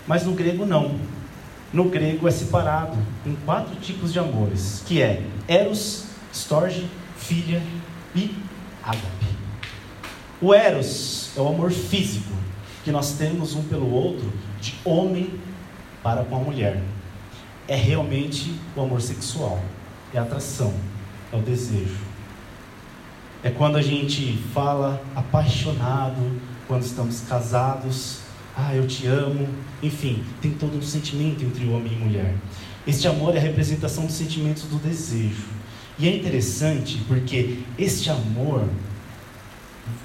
Mas 0.07 0.25
no 0.25 0.33
grego 0.33 0.65
não. 0.65 0.95
No 1.71 1.85
grego 1.85 2.27
é 2.27 2.31
separado 2.31 2.97
em 3.25 3.35
quatro 3.45 3.75
tipos 3.75 4.11
de 4.11 4.17
amores, 4.17 4.83
que 4.87 5.01
é 5.01 5.23
eros, 5.47 6.05
storge, 6.33 6.89
filha 7.15 7.61
e 8.15 8.35
ágape. 8.83 9.18
O 10.41 10.53
eros 10.53 11.31
é 11.35 11.41
o 11.41 11.47
amor 11.49 11.69
físico 11.69 12.33
que 12.83 12.91
nós 12.91 13.13
temos 13.13 13.55
um 13.55 13.63
pelo 13.63 13.91
outro, 13.91 14.31
de 14.61 14.73
homem 14.85 15.33
para 16.01 16.23
com 16.23 16.37
a 16.37 16.39
mulher. 16.39 16.81
É 17.67 17.75
realmente 17.75 18.55
o 18.75 18.81
amor 18.81 19.01
sexual, 19.01 19.61
é 20.13 20.17
a 20.17 20.21
atração, 20.21 20.73
é 21.31 21.35
o 21.35 21.41
desejo. 21.41 21.97
É 23.43 23.49
quando 23.49 23.75
a 23.75 23.81
gente 23.81 24.37
fala 24.53 25.01
apaixonado, 25.13 26.39
quando 26.67 26.83
estamos 26.83 27.21
casados, 27.21 28.19
ah, 28.55 28.73
eu 28.73 28.87
te 28.87 29.07
amo, 29.07 29.47
enfim, 29.83 30.23
tem 30.41 30.51
todo 30.51 30.77
um 30.77 30.81
sentimento 30.81 31.43
entre 31.43 31.67
homem 31.67 31.93
e 31.93 31.95
mulher. 31.95 32.35
Este 32.87 33.07
amor 33.07 33.35
é 33.35 33.39
a 33.39 33.41
representação 33.41 34.05
dos 34.05 34.15
sentimentos 34.15 34.63
do 34.63 34.77
desejo. 34.77 35.47
E 35.97 36.07
é 36.07 36.15
interessante 36.15 37.01
porque 37.07 37.59
este 37.77 38.09
amor 38.09 38.65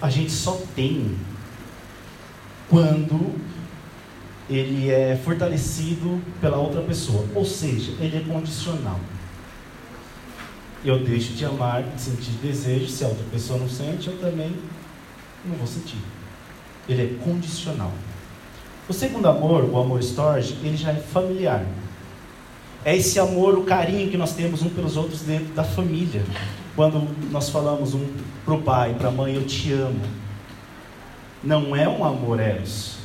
a 0.01 0.11
gente 0.11 0.33
só 0.33 0.61
tem 0.75 1.17
quando 2.69 3.35
ele 4.49 4.91
é 4.91 5.17
fortalecido 5.17 6.21
pela 6.41 6.59
outra 6.59 6.83
pessoa, 6.83 7.25
ou 7.35 7.45
seja, 7.45 7.93
ele 8.01 8.17
é 8.17 8.21
condicional. 8.21 9.01
Eu 10.85 11.03
deixo 11.03 11.33
de 11.33 11.45
amar, 11.45 11.83
de 11.83 12.01
sentir 12.01 12.33
desejo, 12.43 12.87
se 12.89 13.05
a 13.05 13.09
outra 13.09 13.25
pessoa 13.33 13.59
não 13.59 13.69
sente, 13.69 14.09
eu 14.09 14.19
também 14.19 14.55
não 15.45 15.57
vou 15.57 15.67
sentir. 15.67 15.99
Ele 16.87 17.03
é 17.03 17.25
condicional. 17.25 17.93
O 18.87 18.93
segundo 18.93 19.27
amor, 19.27 19.65
o 19.65 19.81
amor 19.81 20.01
storge, 20.01 20.59
ele 20.63 20.77
já 20.77 20.91
é 20.91 20.97
familiar. 20.97 21.65
É 22.85 22.95
esse 22.95 23.19
amor, 23.19 23.57
o 23.57 23.65
carinho 23.65 24.11
que 24.11 24.17
nós 24.19 24.35
temos 24.35 24.61
um 24.61 24.69
pelos 24.69 24.95
outros 24.99 25.23
dentro 25.23 25.55
da 25.55 25.65
família. 25.65 26.23
Quando 26.77 27.09
nós 27.31 27.49
falamos 27.51 27.95
um 27.95 28.05
para 28.45 28.55
o 28.55 28.63
pai, 28.63 28.95
para 28.95 29.09
a 29.09 29.13
mãe, 29.13 29.35
eu 29.35 29.47
te 29.47 29.73
amo. 29.73 30.01
Não 31.43 31.77
é 31.77 31.89
um 31.89 32.05
amor 32.05 32.41
eros, 32.41 32.97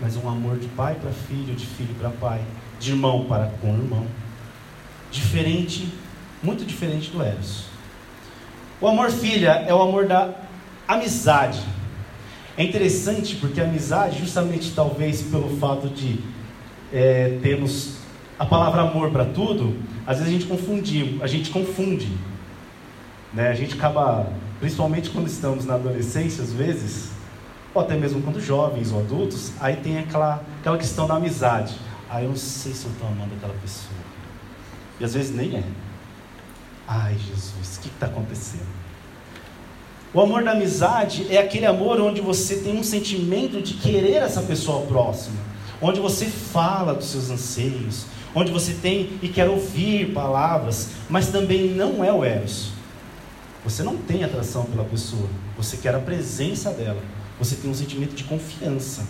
mas 0.00 0.16
um 0.16 0.28
amor 0.28 0.58
de 0.58 0.66
pai 0.68 0.94
para 0.94 1.10
filho, 1.10 1.54
de 1.54 1.66
filho 1.66 1.94
para 1.98 2.10
pai, 2.10 2.40
de 2.80 2.92
irmão 2.92 3.26
para 3.26 3.46
com 3.60 3.74
irmão. 3.74 4.06
Diferente, 5.10 5.92
muito 6.42 6.64
diferente 6.64 7.10
do 7.10 7.22
eros. 7.22 7.64
O 8.80 8.86
amor 8.86 9.10
filha 9.10 9.64
é 9.66 9.74
o 9.74 9.82
amor 9.82 10.06
da 10.06 10.32
amizade. 10.86 11.60
É 12.56 12.64
interessante 12.64 13.36
porque 13.36 13.60
a 13.60 13.64
amizade, 13.64 14.20
justamente 14.20 14.72
talvez 14.72 15.20
pelo 15.22 15.56
fato 15.58 15.88
de 15.88 16.20
é, 16.92 17.38
termos 17.42 17.98
a 18.38 18.46
palavra 18.46 18.82
amor 18.82 19.10
para 19.10 19.24
tudo, 19.24 19.76
às 20.06 20.18
vezes 20.18 20.32
a 20.32 20.38
gente 20.38 20.46
confunde, 20.46 21.18
a 21.20 21.26
gente 21.26 21.50
confunde. 21.50 22.08
Né? 23.32 23.48
A 23.48 23.54
gente 23.54 23.74
acaba, 23.74 24.26
principalmente 24.58 25.10
quando 25.10 25.26
estamos 25.26 25.64
na 25.64 25.74
adolescência, 25.74 26.42
às 26.42 26.52
vezes, 26.52 27.10
ou 27.74 27.82
até 27.82 27.96
mesmo 27.96 28.22
quando 28.22 28.40
jovens 28.40 28.92
ou 28.92 29.00
adultos, 29.00 29.52
aí 29.60 29.76
tem 29.76 29.98
aquela, 29.98 30.42
aquela 30.60 30.78
questão 30.78 31.06
da 31.06 31.14
amizade. 31.14 31.76
Ah, 32.08 32.22
eu 32.22 32.30
não 32.30 32.36
sei 32.36 32.72
se 32.72 32.86
eu 32.86 32.92
estou 32.92 33.08
amando 33.08 33.34
aquela 33.36 33.54
pessoa. 33.54 33.92
E 34.98 35.04
às 35.04 35.14
vezes 35.14 35.34
nem 35.34 35.56
é. 35.56 35.64
Ai, 36.86 37.16
Jesus, 37.18 37.76
o 37.76 37.80
que 37.80 37.88
está 37.88 38.06
acontecendo? 38.06 38.66
O 40.14 40.22
amor 40.22 40.42
da 40.42 40.52
amizade 40.52 41.26
é 41.28 41.36
aquele 41.36 41.66
amor 41.66 42.00
onde 42.00 42.20
você 42.22 42.56
tem 42.56 42.78
um 42.78 42.82
sentimento 42.82 43.60
de 43.60 43.74
querer 43.74 44.14
essa 44.14 44.40
pessoa 44.40 44.86
próxima, 44.86 45.36
onde 45.82 46.00
você 46.00 46.24
fala 46.24 46.94
dos 46.94 47.08
seus 47.08 47.28
anseios, 47.28 48.06
onde 48.34 48.50
você 48.50 48.72
tem 48.72 49.18
e 49.20 49.28
quer 49.28 49.50
ouvir 49.50 50.14
palavras, 50.14 50.92
mas 51.10 51.28
também 51.28 51.68
não 51.68 52.02
é 52.02 52.10
o 52.10 52.24
Eros. 52.24 52.77
Você 53.64 53.82
não 53.82 53.96
tem 53.96 54.24
atração 54.24 54.64
pela 54.64 54.84
pessoa, 54.84 55.28
você 55.56 55.76
quer 55.76 55.94
a 55.94 55.98
presença 55.98 56.70
dela, 56.70 57.02
você 57.38 57.56
tem 57.56 57.70
um 57.70 57.74
sentimento 57.74 58.14
de 58.14 58.24
confiança. 58.24 59.06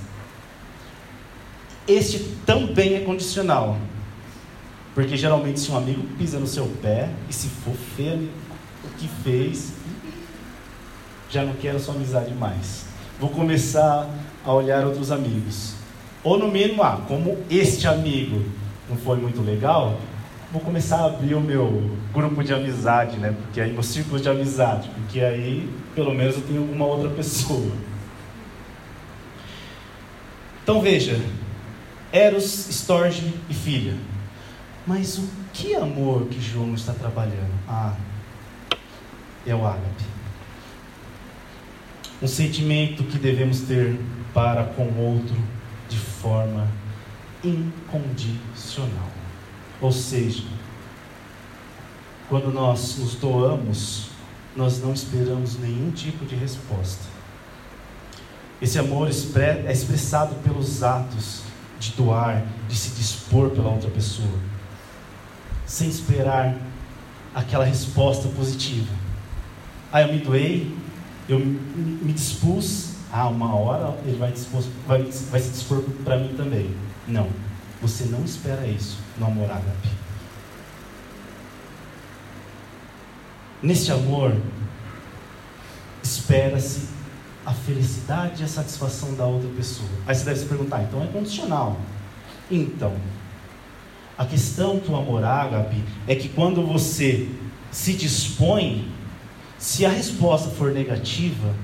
Este 1.86 2.18
também 2.44 2.96
é 2.96 3.00
condicional, 3.00 3.78
porque 4.94 5.16
geralmente 5.16 5.60
se 5.60 5.70
um 5.70 5.76
amigo 5.76 6.02
pisa 6.18 6.38
no 6.38 6.46
seu 6.46 6.66
pé 6.82 7.10
e 7.28 7.32
se 7.32 7.48
for 7.48 7.74
feio 7.96 8.30
o 8.84 8.88
que 8.98 9.08
fez, 9.22 9.72
já 11.30 11.44
não 11.44 11.54
quero 11.54 11.78
sua 11.78 11.94
amizade 11.94 12.32
mais. 12.34 12.86
Vou 13.20 13.30
começar 13.30 14.08
a 14.44 14.52
olhar 14.52 14.84
outros 14.86 15.10
amigos. 15.10 15.74
Ou 16.22 16.38
no 16.38 16.48
mínimo, 16.48 16.82
ah, 16.82 17.00
como 17.06 17.38
este 17.50 17.86
amigo 17.86 18.44
não 18.88 18.96
foi 18.96 19.18
muito 19.18 19.40
legal, 19.40 19.98
vou 20.50 20.60
começar 20.60 20.98
a 20.98 21.06
abrir 21.06 21.34
o 21.34 21.40
meu 21.40 21.96
grupo 22.12 22.42
de 22.42 22.54
amizade, 22.54 23.18
né? 23.18 23.34
Porque 23.42 23.60
aí 23.60 23.72
meu 23.72 23.82
círculo 23.82 24.20
de 24.20 24.28
amizade, 24.28 24.88
porque 24.90 25.20
aí 25.20 25.68
pelo 25.94 26.14
menos 26.14 26.36
eu 26.36 26.42
tenho 26.42 26.62
uma 26.62 26.86
outra 26.86 27.10
pessoa. 27.10 27.72
Então 30.62 30.80
veja, 30.80 31.20
Eros, 32.12 32.68
Storge 32.68 33.34
e 33.48 33.54
filha. 33.54 33.94
Mas 34.86 35.18
o 35.18 35.28
que 35.52 35.74
amor 35.74 36.26
que 36.26 36.40
João 36.40 36.72
está 36.74 36.94
trabalhando? 36.94 37.52
Ah, 37.68 37.94
é 39.46 39.54
o 39.54 39.66
ágape. 39.66 40.04
Um 42.22 42.26
sentimento 42.26 43.04
que 43.04 43.18
devemos 43.18 43.60
ter 43.60 43.98
para 44.32 44.64
com 44.64 44.84
o 44.84 45.14
outro 45.14 45.36
de 45.88 45.98
forma 45.98 46.66
incondicional. 47.44 49.17
Ou 49.80 49.92
seja, 49.92 50.44
quando 52.28 52.52
nós 52.52 52.98
nos 52.98 53.14
doamos, 53.14 54.08
nós 54.56 54.82
não 54.82 54.92
esperamos 54.92 55.58
nenhum 55.58 55.90
tipo 55.90 56.26
de 56.26 56.34
resposta. 56.34 57.04
Esse 58.60 58.78
amor 58.78 59.08
é 59.08 59.72
expressado 59.72 60.34
pelos 60.42 60.82
atos 60.82 61.42
de 61.78 61.92
doar, 61.92 62.44
de 62.68 62.76
se 62.76 62.90
dispor 62.90 63.50
pela 63.50 63.70
outra 63.70 63.88
pessoa, 63.88 64.38
sem 65.64 65.88
esperar 65.88 66.56
aquela 67.32 67.64
resposta 67.64 68.28
positiva. 68.28 68.92
Ah, 69.92 70.02
eu 70.02 70.12
me 70.12 70.18
doei, 70.18 70.76
eu 71.28 71.38
me 71.38 72.12
dispus, 72.12 72.94
ah, 73.12 73.28
uma 73.28 73.54
hora 73.54 73.96
ele 74.04 74.18
vai, 74.18 74.32
dispor, 74.32 74.62
vai, 74.86 75.02
vai 75.02 75.40
se 75.40 75.50
dispor 75.50 75.82
para 76.04 76.18
mim 76.18 76.34
também. 76.36 76.74
Não. 77.06 77.28
Você 77.80 78.04
não 78.04 78.24
espera 78.24 78.66
isso 78.66 78.98
no 79.18 79.26
amor 79.26 79.50
ágape. 79.50 79.88
Neste 83.62 83.92
amor, 83.92 84.36
espera-se 86.02 86.88
a 87.44 87.52
felicidade 87.52 88.42
e 88.42 88.44
a 88.44 88.48
satisfação 88.48 89.14
da 89.14 89.24
outra 89.24 89.48
pessoa. 89.50 89.88
Aí 90.06 90.14
você 90.14 90.24
deve 90.24 90.40
se 90.40 90.46
perguntar, 90.46 90.82
então 90.82 91.02
é 91.02 91.06
condicional. 91.06 91.80
Então, 92.50 92.94
a 94.16 94.24
questão 94.24 94.78
do 94.78 94.94
amor 94.94 95.24
ágape 95.24 95.82
é 96.06 96.14
que 96.14 96.28
quando 96.28 96.66
você 96.66 97.28
se 97.70 97.94
dispõe, 97.94 98.90
se 99.58 99.86
a 99.86 99.90
resposta 99.90 100.50
for 100.50 100.72
negativa, 100.72 101.54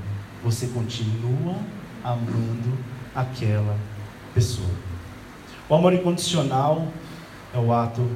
você 0.42 0.66
continua 0.68 1.56
amando 2.02 2.78
aquela 3.14 3.76
pessoa. 4.34 4.93
O 5.66 5.74
amor 5.74 5.94
incondicional 5.94 6.86
é 7.54 7.58
o 7.58 7.72
ato 7.72 8.06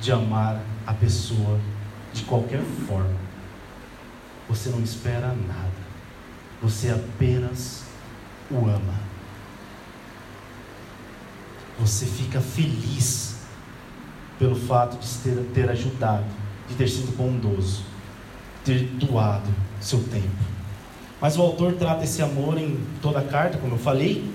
de 0.00 0.10
amar 0.10 0.58
a 0.86 0.94
pessoa 0.94 1.60
de 2.14 2.22
qualquer 2.22 2.62
forma. 2.62 3.16
Você 4.48 4.70
não 4.70 4.80
espera 4.80 5.28
nada. 5.28 5.84
Você 6.62 6.90
apenas 6.90 7.84
o 8.50 8.56
ama. 8.56 8.94
Você 11.78 12.06
fica 12.06 12.40
feliz 12.40 13.40
pelo 14.38 14.56
fato 14.56 14.98
de 14.98 15.08
ter, 15.18 15.44
ter 15.52 15.70
ajudado, 15.70 16.24
de 16.68 16.74
ter 16.74 16.88
sido 16.88 17.14
bondoso, 17.14 17.82
ter 18.64 18.84
doado 18.84 19.50
seu 19.78 20.02
tempo. 20.04 20.54
Mas 21.20 21.36
o 21.36 21.42
autor 21.42 21.74
trata 21.74 22.04
esse 22.04 22.22
amor 22.22 22.56
em 22.56 22.78
toda 23.02 23.18
a 23.18 23.24
carta, 23.24 23.58
como 23.58 23.74
eu 23.74 23.78
falei, 23.78 24.32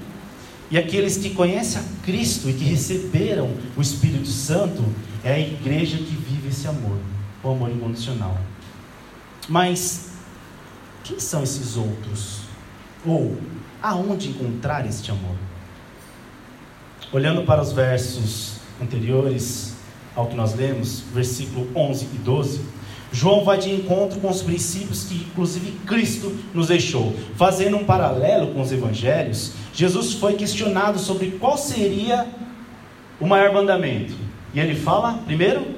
e 0.71 0.77
aqueles 0.77 1.17
que 1.17 1.31
conhecem 1.31 1.81
a 1.81 2.05
Cristo 2.05 2.49
e 2.49 2.53
que 2.53 2.63
receberam 2.63 3.51
o 3.75 3.81
Espírito 3.81 4.27
Santo, 4.27 4.83
é 5.23 5.33
a 5.33 5.39
igreja 5.39 5.97
que 5.97 6.15
vive 6.15 6.49
esse 6.49 6.67
amor, 6.67 6.97
o 7.43 7.49
amor 7.49 7.71
incondicional. 7.71 8.37
Mas 9.47 10.11
quem 11.03 11.19
são 11.19 11.41
esses 11.41 11.75
outros? 11.75 12.41
Ou 13.05 13.35
aonde 13.81 14.29
encontrar 14.29 14.85
este 14.85 15.09
amor? 15.09 15.35
Olhando 17.11 17.43
para 17.43 17.61
os 17.61 17.71
versos 17.71 18.57
anteriores 18.79 19.73
ao 20.15 20.27
que 20.27 20.35
nós 20.35 20.53
lemos, 20.53 21.03
versículo 21.13 21.67
11 21.75 22.05
e 22.13 22.17
12, 22.19 22.61
João 23.11 23.43
vai 23.43 23.57
de 23.57 23.71
encontro 23.71 24.19
com 24.19 24.29
os 24.29 24.41
princípios 24.41 25.05
que, 25.05 25.15
inclusive, 25.15 25.71
Cristo 25.85 26.35
nos 26.53 26.67
deixou. 26.67 27.15
Fazendo 27.35 27.77
um 27.77 27.83
paralelo 27.83 28.53
com 28.53 28.61
os 28.61 28.71
evangelhos, 28.71 29.53
Jesus 29.73 30.13
foi 30.13 30.33
questionado 30.33 30.99
sobre 30.99 31.31
qual 31.31 31.57
seria 31.57 32.27
o 33.19 33.25
maior 33.25 33.53
mandamento. 33.53 34.13
E 34.53 34.59
ele 34.59 34.75
fala, 34.75 35.19
primeiro, 35.25 35.75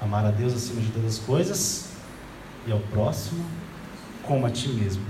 amar 0.00 0.24
a 0.24 0.30
Deus 0.30 0.52
acima 0.52 0.80
de 0.80 0.88
todas 0.88 1.14
as 1.14 1.18
coisas 1.18 1.88
e 2.66 2.72
ao 2.72 2.80
próximo 2.80 3.44
como 4.22 4.46
a 4.46 4.50
ti 4.50 4.68
mesmo. 4.68 5.02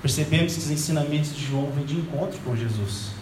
Percebemos 0.00 0.54
que 0.54 0.60
os 0.60 0.70
ensinamentos 0.70 1.34
de 1.34 1.44
João 1.44 1.70
vêm 1.74 1.84
de 1.84 1.96
encontro 1.96 2.38
com 2.44 2.56
Jesus. 2.56 3.17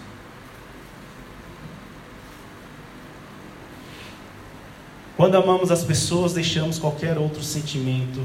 Quando 5.17 5.35
amamos 5.37 5.71
as 5.71 5.83
pessoas, 5.83 6.35
deixamos 6.35 6.79
qualquer 6.79 7.17
outro 7.17 7.43
sentimento 7.43 8.23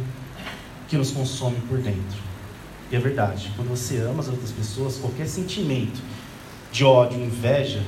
que 0.90 0.98
nos 0.98 1.12
consome 1.12 1.56
por 1.70 1.78
dentro. 1.78 2.20
E 2.92 2.96
é 2.98 3.00
verdade, 3.00 3.50
quando 3.56 3.70
você 3.70 3.98
ama 4.00 4.20
as 4.20 4.28
outras 4.28 4.52
pessoas, 4.52 4.98
qualquer 4.98 5.26
sentimento 5.26 6.02
de 6.70 6.84
ódio, 6.84 7.18
inveja, 7.18 7.82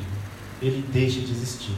ele 0.62 0.86
deixa 0.94 1.20
de 1.20 1.32
existir. 1.32 1.76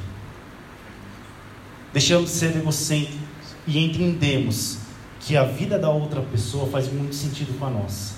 Deixamos 1.91 2.29
de 2.29 2.35
ser 2.35 2.55
egocêntricos 2.55 3.19
e 3.65 3.83
entendemos 3.83 4.77
que 5.19 5.35
a 5.35 5.43
vida 5.43 5.79
da 5.79 5.89
outra 5.89 6.21
pessoa 6.21 6.67
faz 6.67 6.91
muito 6.91 7.15
sentido 7.15 7.57
com 7.57 7.65
a 7.65 7.69
nossa. 7.71 8.13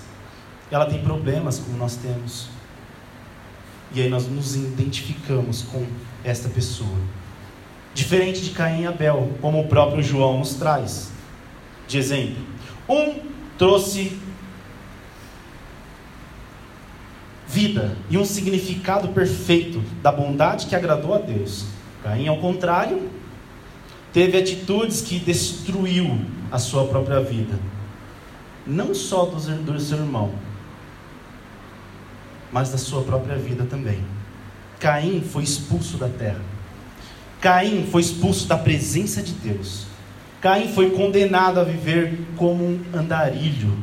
Ela 0.69 0.85
tem 0.85 1.01
problemas 1.01 1.59
como 1.59 1.77
nós 1.77 1.95
temos. 1.95 2.49
E 3.93 4.01
aí 4.01 4.09
nós 4.09 4.27
nos 4.27 4.55
identificamos 4.55 5.61
com 5.61 5.85
esta 6.25 6.49
pessoa. 6.49 6.97
Diferente 7.97 8.41
de 8.41 8.51
Caim 8.51 8.83
e 8.83 8.85
Abel, 8.85 9.31
como 9.41 9.59
o 9.59 9.67
próprio 9.67 10.03
João 10.03 10.37
nos 10.37 10.53
traz. 10.53 11.11
De 11.87 11.97
exemplo, 11.97 12.45
um 12.87 13.15
trouxe 13.57 14.21
vida 17.47 17.97
e 18.07 18.15
um 18.15 18.23
significado 18.23 19.07
perfeito 19.07 19.83
da 20.03 20.11
bondade 20.11 20.67
que 20.67 20.75
agradou 20.75 21.15
a 21.15 21.17
Deus. 21.17 21.65
Caim, 22.03 22.27
ao 22.27 22.37
contrário, 22.37 23.09
teve 24.13 24.37
atitudes 24.37 25.01
que 25.01 25.17
destruiu 25.17 26.21
a 26.51 26.59
sua 26.59 26.85
própria 26.85 27.19
vida. 27.19 27.57
Não 28.63 28.93
só 28.93 29.25
do, 29.25 29.37
do 29.63 29.79
seu 29.79 29.97
irmão, 29.97 30.35
mas 32.51 32.69
da 32.69 32.77
sua 32.77 33.01
própria 33.01 33.37
vida 33.37 33.65
também. 33.65 34.03
Caim 34.79 35.19
foi 35.19 35.41
expulso 35.41 35.97
da 35.97 36.07
terra. 36.07 36.46
Caim 37.39 37.85
foi 37.91 38.01
expulso 38.01 38.47
da 38.47 38.57
presença 38.57 39.21
de 39.21 39.33
Deus. 39.33 39.85
Caim 40.41 40.67
foi 40.69 40.91
condenado 40.91 41.59
a 41.59 41.63
viver 41.63 42.19
como 42.35 42.63
um 42.63 42.79
andarilho. 42.93 43.77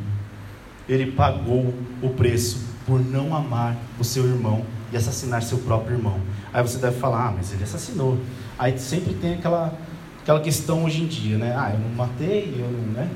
Ele 0.87 1.11
pagou 1.11 1.73
o 2.01 2.09
preço 2.09 2.65
por 2.85 2.99
não 2.99 3.35
amar 3.35 3.75
o 3.99 4.03
seu 4.03 4.25
irmão 4.25 4.65
e 4.91 4.97
assassinar 4.97 5.41
seu 5.41 5.57
próprio 5.59 5.97
irmão. 5.97 6.19
Aí 6.53 6.61
você 6.61 6.77
deve 6.77 6.99
falar, 6.99 7.29
ah, 7.29 7.33
mas 7.35 7.51
ele 7.53 7.63
assassinou. 7.63 8.17
Aí 8.59 8.77
sempre 8.77 9.13
tem 9.13 9.35
aquela, 9.35 9.73
aquela 10.21 10.41
questão 10.41 10.83
hoje 10.83 11.01
em 11.01 11.07
dia, 11.07 11.37
né? 11.37 11.55
Ah, 11.57 11.71
eu 11.73 11.79
não 11.79 11.89
matei, 11.89 12.53
eu 12.57 12.69
não, 12.69 12.93
né? 12.93 13.09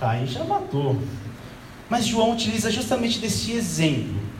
Caim 0.00 0.26
já 0.26 0.44
matou. 0.44 1.00
Mas 1.88 2.06
João 2.06 2.32
utiliza 2.32 2.70
justamente 2.70 3.18
desse 3.18 3.52
exemplo 3.52 4.33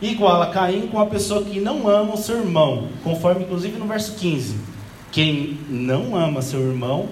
iguala 0.00 0.50
Caim 0.50 0.88
com 0.88 0.98
a 0.98 1.06
pessoa 1.06 1.44
que 1.44 1.60
não 1.60 1.88
ama 1.88 2.14
o 2.14 2.16
seu 2.16 2.38
irmão, 2.38 2.88
conforme 3.04 3.44
inclusive 3.44 3.78
no 3.78 3.86
verso 3.86 4.14
15. 4.14 4.56
Quem 5.12 5.58
não 5.68 6.16
ama 6.16 6.40
seu 6.40 6.60
irmão 6.60 7.08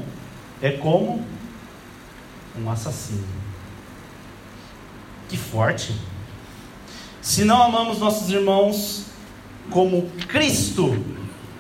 é 0.63 0.71
como 0.71 1.23
um 2.59 2.71
assassino. 2.71 3.25
Que 5.29 5.37
forte! 5.37 5.95
Se 7.21 7.45
não 7.45 7.63
amamos 7.63 7.99
nossos 7.99 8.31
irmãos 8.31 9.07
como 9.71 10.09
Cristo 10.29 11.05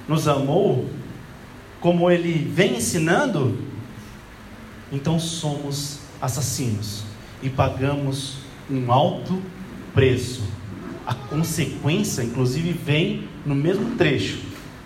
nos 0.08 0.26
amou, 0.26 0.88
como 1.80 2.10
Ele 2.10 2.32
vem 2.32 2.76
ensinando, 2.76 3.58
então 4.90 5.18
somos 5.18 5.98
assassinos 6.20 7.02
e 7.42 7.50
pagamos 7.50 8.38
um 8.70 8.90
alto 8.90 9.42
preço 9.94 10.42
a 11.08 11.14
consequência, 11.14 12.22
inclusive, 12.22 12.70
vem 12.70 13.26
no 13.46 13.54
mesmo 13.54 13.96
trecho. 13.96 14.40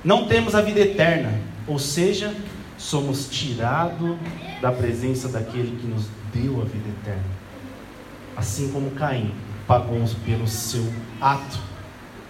Não 0.04 0.28
temos 0.28 0.54
a 0.54 0.60
vida 0.60 0.78
eterna, 0.78 1.36
ou 1.66 1.80
seja, 1.80 2.32
somos 2.78 3.28
tirados 3.28 4.16
da 4.60 4.70
presença 4.70 5.26
daquele 5.26 5.76
que 5.80 5.86
nos 5.88 6.06
deu 6.32 6.62
a 6.62 6.64
vida 6.64 6.88
eterna. 7.00 7.24
Assim 8.36 8.70
como 8.70 8.92
Caim 8.92 9.34
pagou 9.66 10.00
pelo 10.24 10.46
seu 10.46 10.86
ato, 11.20 11.58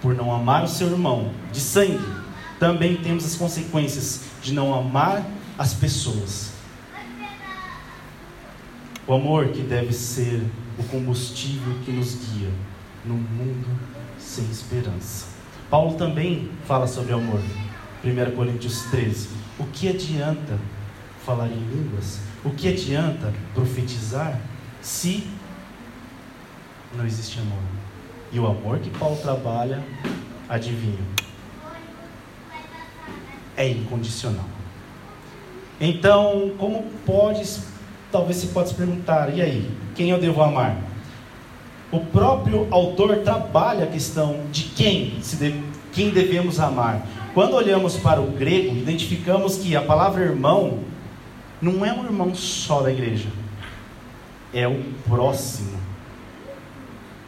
por 0.01 0.15
não 0.15 0.35
amar 0.35 0.65
o 0.65 0.69
seu 0.69 0.89
irmão 0.89 1.31
de 1.53 1.61
sangue, 1.61 2.01
também 2.59 2.97
temos 2.97 3.27
as 3.27 3.37
consequências 3.37 4.23
de 4.43 4.55
não 4.55 4.73
amar 4.73 5.23
as 5.59 5.75
pessoas. 5.75 6.53
O 9.07 9.13
amor 9.13 9.49
que 9.49 9.61
deve 9.61 9.93
ser 9.93 10.43
o 10.79 10.83
combustível 10.85 11.75
que 11.85 11.93
nos 11.93 12.15
guia 12.15 12.49
no 13.05 13.15
mundo 13.15 13.69
sem 14.19 14.45
esperança. 14.51 15.27
Paulo 15.69 15.95
também 15.95 16.51
fala 16.67 16.87
sobre 16.87 17.13
amor. 17.13 17.41
1 18.05 18.37
Coríntios 18.37 18.83
13. 18.91 19.29
O 19.59 19.65
que 19.65 19.89
adianta 19.89 20.59
falar 21.25 21.47
em 21.47 21.59
línguas? 21.59 22.21
O 22.45 22.51
que 22.51 22.69
adianta 22.69 23.33
profetizar 23.55 24.41
se 24.81 25.27
não 26.97 27.07
existe 27.07 27.39
amor? 27.39 27.63
E 28.33 28.39
o 28.39 28.47
amor 28.47 28.79
que 28.79 28.91
Paulo 28.91 29.17
trabalha, 29.17 29.83
adivinha, 30.49 30.99
é 33.57 33.69
incondicional. 33.69 34.49
Então, 35.81 36.53
como 36.59 36.85
pode, 37.05 37.43
talvez 38.11 38.39
você 38.39 38.47
pode 38.49 38.71
se 38.71 38.75
perguntar, 38.75 39.35
e 39.35 39.43
aí, 39.43 39.71
quem 39.95 40.11
eu 40.11 40.21
devo 40.21 40.43
amar? 40.43 40.92
O 41.93 42.01
próprio 42.01 42.67
autor 42.71 43.19
trabalha 43.19 43.85
a 43.85 43.87
questão 43.87 44.47
de 44.51 44.63
quem, 44.63 45.21
de, 45.21 45.63
quem 45.93 46.09
devemos 46.09 46.59
amar. 46.59 47.07
Quando 47.35 47.55
olhamos 47.55 47.99
para 47.99 48.21
o 48.21 48.31
grego, 48.31 48.75
identificamos 48.75 49.59
que 49.59 49.77
a 49.77 49.83
palavra 49.83 50.25
irmão 50.25 50.79
não 51.61 51.85
é 51.85 51.93
um 51.93 52.05
irmão 52.05 52.35
só 52.35 52.81
da 52.81 52.91
igreja, 52.91 53.29
é 54.55 54.67
o 54.67 54.83
próximo. 55.07 55.79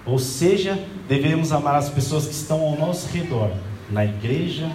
Ou 0.06 0.18
seja, 0.18 0.82
devemos 1.06 1.52
amar 1.52 1.76
as 1.76 1.90
pessoas 1.90 2.26
que 2.26 2.32
estão 2.32 2.62
ao 2.62 2.76
nosso 2.76 3.08
redor, 3.08 3.50
na 3.90 4.04
igreja, 4.04 4.70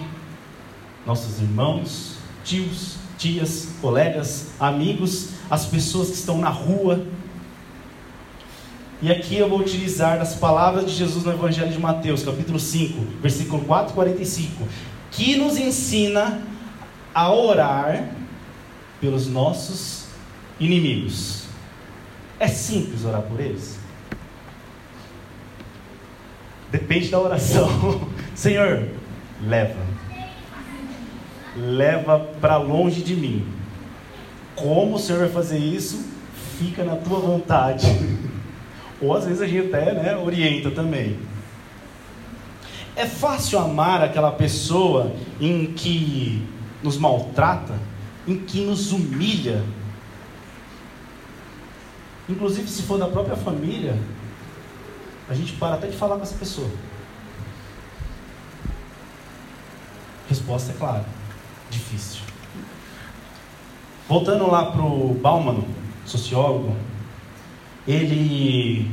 nossos 1.04 1.40
irmãos, 1.40 2.16
tios, 2.44 2.96
tias, 3.18 3.74
colegas, 3.80 4.52
amigos, 4.58 5.30
as 5.50 5.66
pessoas 5.66 6.08
que 6.08 6.14
estão 6.14 6.38
na 6.38 6.48
rua, 6.48 7.04
e 9.02 9.10
aqui 9.10 9.36
eu 9.36 9.48
vou 9.48 9.60
utilizar 9.60 10.20
as 10.20 10.34
palavras 10.34 10.84
de 10.84 10.92
Jesus 10.92 11.24
no 11.24 11.32
Evangelho 11.32 11.72
de 11.72 11.78
Mateus, 11.78 12.22
capítulo 12.22 12.60
5, 12.60 13.00
versículo 13.22 13.64
4 13.64 13.94
45, 13.94 14.68
que 15.10 15.36
nos 15.36 15.56
ensina 15.56 16.42
a 17.14 17.32
orar 17.32 18.10
pelos 19.00 19.26
nossos 19.26 20.04
inimigos. 20.58 21.44
É 22.38 22.46
simples 22.46 23.04
orar 23.06 23.22
por 23.22 23.40
eles? 23.40 23.78
Depende 26.70 27.08
da 27.08 27.18
oração. 27.18 28.06
Senhor, 28.36 28.86
leva. 29.42 29.80
Leva 31.56 32.18
para 32.38 32.58
longe 32.58 33.02
de 33.02 33.16
mim. 33.16 33.46
Como 34.54 34.96
o 34.96 34.98
Senhor 34.98 35.20
vai 35.20 35.30
fazer 35.30 35.58
isso? 35.58 36.06
Fica 36.58 36.84
na 36.84 36.96
tua 36.96 37.18
vontade. 37.18 37.86
Ou 39.00 39.16
às 39.16 39.24
vezes 39.24 39.40
a 39.40 39.46
gente 39.46 39.68
até 39.68 39.92
né, 39.92 40.16
orienta 40.16 40.70
também. 40.70 41.18
É 42.94 43.06
fácil 43.06 43.58
amar 43.58 44.02
aquela 44.02 44.32
pessoa 44.32 45.12
em 45.40 45.66
que 45.72 46.46
nos 46.82 46.98
maltrata, 46.98 47.78
em 48.26 48.36
que 48.36 48.60
nos 48.60 48.92
humilha. 48.92 49.64
Inclusive, 52.28 52.68
se 52.68 52.82
for 52.82 52.98
da 52.98 53.06
própria 53.08 53.36
família, 53.36 53.96
a 55.28 55.34
gente 55.34 55.52
para 55.54 55.76
até 55.76 55.86
de 55.86 55.96
falar 55.96 56.16
com 56.16 56.22
essa 56.22 56.36
pessoa. 56.36 56.70
Resposta 60.28 60.72
é 60.72 60.74
clara: 60.74 61.04
difícil. 61.70 62.22
Voltando 64.08 64.50
lá 64.50 64.72
para 64.72 64.82
o 64.82 65.14
Bauman, 65.14 65.64
sociólogo, 66.04 66.76
ele, 67.90 68.90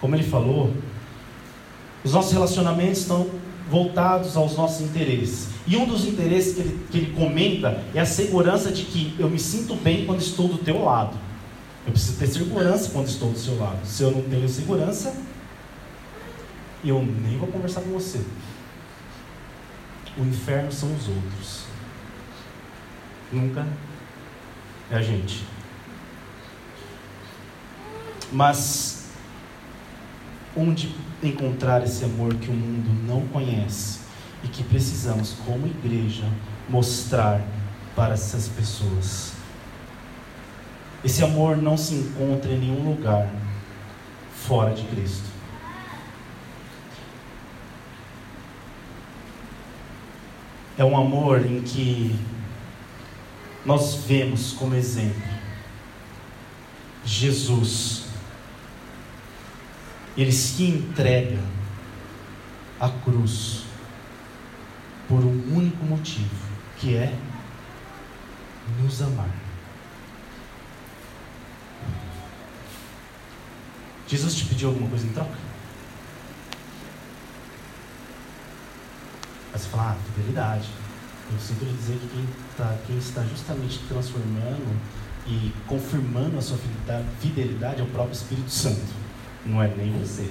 como 0.00 0.14
ele 0.14 0.22
falou, 0.22 0.72
os 2.04 2.12
nossos 2.12 2.32
relacionamentos 2.32 3.00
estão 3.00 3.26
voltados 3.70 4.36
aos 4.36 4.56
nossos 4.56 4.80
interesses. 4.80 5.48
E 5.66 5.76
um 5.76 5.86
dos 5.86 6.04
interesses 6.04 6.54
que 6.54 6.60
ele, 6.60 6.86
que 6.90 6.98
ele 6.98 7.12
comenta 7.12 7.82
é 7.94 8.00
a 8.00 8.06
segurança 8.06 8.72
de 8.72 8.84
que 8.84 9.14
eu 9.18 9.28
me 9.28 9.38
sinto 9.38 9.74
bem 9.76 10.04
quando 10.06 10.20
estou 10.20 10.48
do 10.48 10.58
teu 10.58 10.84
lado. 10.84 11.16
Eu 11.86 11.92
preciso 11.92 12.18
ter 12.18 12.26
segurança 12.26 12.90
quando 12.90 13.06
estou 13.06 13.30
do 13.30 13.38
seu 13.38 13.58
lado. 13.58 13.84
Se 13.84 14.02
eu 14.02 14.10
não 14.10 14.22
tenho 14.22 14.48
segurança, 14.48 15.14
eu 16.84 17.02
nem 17.02 17.38
vou 17.38 17.48
conversar 17.48 17.82
com 17.82 17.90
você. 17.90 18.20
O 20.18 20.22
inferno 20.22 20.72
são 20.72 20.92
os 20.94 21.08
outros. 21.08 21.64
Nunca 23.32 23.66
é 24.90 24.96
a 24.96 25.02
gente. 25.02 25.44
Mas 28.32 29.06
onde 30.56 30.94
encontrar 31.22 31.82
esse 31.82 32.04
amor 32.04 32.34
que 32.34 32.48
o 32.48 32.52
mundo 32.52 33.06
não 33.06 33.26
conhece 33.28 34.00
e 34.42 34.48
que 34.48 34.62
precisamos, 34.62 35.34
como 35.44 35.66
igreja, 35.66 36.24
mostrar 36.68 37.40
para 37.94 38.14
essas 38.14 38.48
pessoas? 38.48 39.40
esse 41.02 41.24
amor 41.24 41.56
não 41.56 41.76
se 41.76 41.94
encontra 41.94 42.50
em 42.52 42.58
nenhum 42.58 42.90
lugar 42.90 43.30
fora 44.34 44.74
de 44.74 44.84
Cristo. 44.84 45.24
É 50.76 50.84
um 50.84 50.96
amor 50.96 51.44
em 51.44 51.60
que 51.62 52.18
nós 53.64 53.96
vemos 54.06 54.52
como 54.52 54.74
exemplo 54.74 55.22
Jesus. 57.04 58.09
Ele 60.20 60.32
se 60.32 60.64
entrega 60.64 61.38
à 62.78 62.90
cruz 62.90 63.62
por 65.08 65.20
um 65.20 65.56
único 65.56 65.82
motivo, 65.86 66.36
que 66.76 66.94
é 66.94 67.16
nos 68.82 69.00
amar. 69.00 69.30
Jesus 74.06 74.34
te 74.34 74.44
pediu 74.44 74.68
alguma 74.68 74.90
coisa 74.90 75.06
em 75.06 75.12
troca? 75.14 75.38
Mas 79.50 79.62
você 79.62 79.68
fala, 79.70 79.92
ah, 79.92 79.96
fidelidade. 80.14 80.68
Eu 81.32 81.38
sinto 81.38 81.64
lhe 81.64 81.72
dizer 81.72 81.98
que 81.98 82.08
quem, 82.08 82.28
tá, 82.58 82.76
quem 82.86 82.98
está 82.98 83.24
justamente 83.24 83.78
transformando 83.88 84.78
e 85.26 85.50
confirmando 85.66 86.36
a 86.36 86.42
sua 86.42 86.58
fidelidade 87.20 87.80
é 87.80 87.84
o 87.84 87.86
próprio 87.86 88.12
Espírito 88.12 88.50
Santo, 88.50 88.99
não 89.44 89.62
é 89.62 89.68
nem 89.68 89.92
você. 89.98 90.30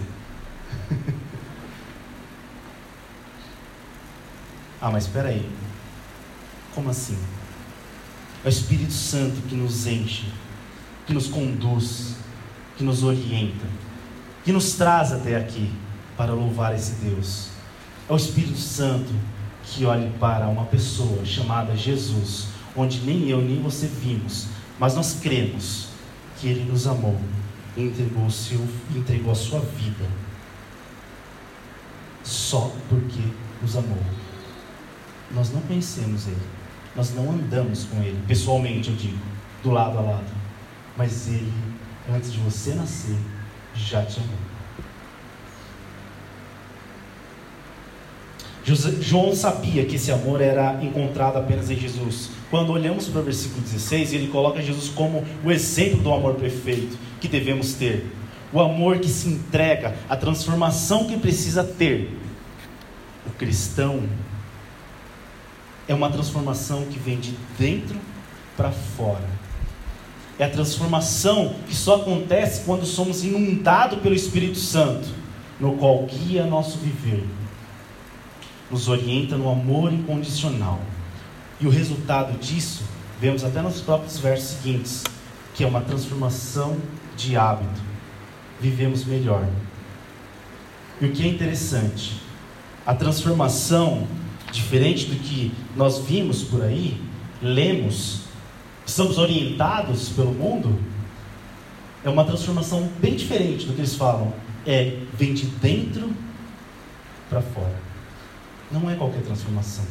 ah, 4.82 4.92
mas 4.92 5.06
espera 5.06 5.30
aí. 5.30 5.50
Como 6.74 6.90
assim? 6.90 7.18
É 8.44 8.48
o 8.48 8.50
Espírito 8.50 8.94
Santo 8.94 9.42
que 9.48 9.56
nos 9.56 9.88
enche, 9.88 10.32
que 11.06 11.14
nos 11.14 11.28
conduz, 11.28 12.16
que 12.78 12.84
nos 12.84 13.04
orienta, 13.04 13.66
que 14.44 14.52
nos 14.52 14.74
traz 14.74 15.12
até 15.12 15.36
aqui 15.36 15.72
para 16.16 16.34
louvar 16.34 16.76
esse 16.76 16.94
Deus. 17.04 17.50
É 18.08 18.14
o 18.14 18.16
Espírito 18.16 18.58
Santo 18.58 19.14
que 19.64 19.86
olha 19.86 20.10
para 20.20 20.48
uma 20.48 20.66
pessoa 20.66 21.26
chamada 21.26 21.76
Jesus, 21.76 22.48
onde 22.76 23.02
nem 23.02 23.30
eu 23.30 23.42
nem 23.42 23.62
você 23.62 23.88
vimos, 23.88 24.48
mas 24.80 24.96
nós 24.96 25.20
cremos 25.22 25.90
que 26.38 26.48
Ele 26.48 26.64
nos 26.64 26.88
amou 26.88 27.20
entregou, 27.78 28.30
seu, 28.30 28.60
entregou 28.96 29.32
a 29.32 29.36
sua 29.36 29.60
vida 29.60 30.06
só 32.24 32.72
porque 32.88 33.22
nos 33.62 33.76
amou. 33.76 33.98
Nós 35.32 35.52
não 35.52 35.62
conhecemos 35.62 36.28
Ele, 36.28 36.42
nós 36.96 37.14
não 37.14 37.32
andamos 37.32 37.86
com 37.86 38.02
Ele, 38.02 38.20
pessoalmente 38.28 38.90
eu 38.90 38.96
digo, 38.96 39.20
do 39.64 39.72
lado 39.72 39.98
a 39.98 40.02
lado, 40.02 40.32
mas 40.98 41.28
Ele 41.28 41.54
antes 42.16 42.32
de 42.32 42.40
você 42.40 42.74
nascer, 42.74 43.16
já 43.76 44.04
te 44.06 44.20
amou. 44.20 44.50
João 49.02 49.36
sabia 49.36 49.86
que 49.86 49.96
esse 49.96 50.12
amor 50.12 50.42
era 50.42 50.84
encontrado 50.84 51.38
apenas 51.38 51.72
em 51.72 51.76
Jesus. 51.76 52.30
Quando 52.52 52.72
olhamos 52.72 53.08
para 53.08 53.22
o 53.22 53.24
versículo 53.24 53.62
16, 53.62 54.14
ele 54.14 54.28
coloca 54.28 54.62
Jesus 54.62 54.90
como 54.90 55.24
o 55.44 55.52
exemplo 55.52 56.02
do 56.02 56.14
amor 56.14 56.36
perfeito 56.36 56.96
que 57.20 57.28
devemos 57.28 57.74
ter. 57.74 58.06
O 58.52 58.60
amor 58.60 59.00
que 59.00 59.10
se 59.10 59.30
entrega, 59.30 59.96
a 60.10 60.16
transformação 60.16 61.06
que 61.06 61.18
precisa 61.18 61.64
ter. 61.64 62.18
O 63.26 63.30
cristão 63.32 64.04
é 65.88 65.94
uma 65.94 66.10
transformação 66.10 66.86
que 66.86 66.98
vem 66.98 67.20
de 67.20 67.36
dentro 67.58 67.98
para 68.56 68.72
fora 68.72 69.40
é 70.40 70.46
a 70.46 70.50
transformação 70.50 71.54
que 71.68 71.76
só 71.76 71.98
acontece 71.98 72.62
quando 72.66 72.86
somos 72.86 73.26
inundados 73.26 74.00
pelo 74.00 74.16
Espírito 74.16 74.58
Santo, 74.58 75.10
no 75.60 75.74
qual 75.74 76.06
guia 76.06 76.46
nosso 76.46 76.78
viver, 76.78 77.26
nos 78.72 78.88
orienta 78.88 79.38
no 79.38 79.50
amor 79.50 79.92
incondicional. 79.92 80.80
E 81.60 81.68
o 81.68 81.70
resultado 81.70 82.40
disso, 82.40 82.84
vemos 83.20 83.44
até 83.44 83.62
nos 83.62 83.82
próprios 83.82 84.18
versos 84.18 84.52
seguintes, 84.52 85.04
que 85.60 85.64
é 85.66 85.68
uma 85.68 85.82
transformação 85.82 86.78
de 87.18 87.36
hábito. 87.36 87.82
Vivemos 88.62 89.04
melhor. 89.04 89.46
E 91.02 91.06
o 91.06 91.12
que 91.12 91.22
é 91.22 91.28
interessante, 91.28 92.22
a 92.86 92.96
transformação, 92.96 94.08
diferente 94.54 95.08
do 95.08 95.18
que 95.18 95.52
nós 95.76 96.00
vimos 96.00 96.44
por 96.44 96.64
aí, 96.64 97.02
lemos 97.42 98.22
somos 98.86 99.18
orientados 99.18 100.08
pelo 100.08 100.32
mundo, 100.32 100.80
é 102.06 102.10
uma 102.10 102.24
transformação 102.24 102.90
bem 103.02 103.18
diferente 103.18 103.66
do 103.66 103.74
que 103.74 103.82
eles 103.82 103.96
falam. 103.96 104.34
É 104.66 104.98
vem 105.14 105.34
de 105.34 105.46
dentro 105.46 106.10
para 107.30 107.42
fora. 107.42 107.76
Não 108.72 108.90
é 108.90 108.96
qualquer 108.96 109.24
transformação. 109.24 109.84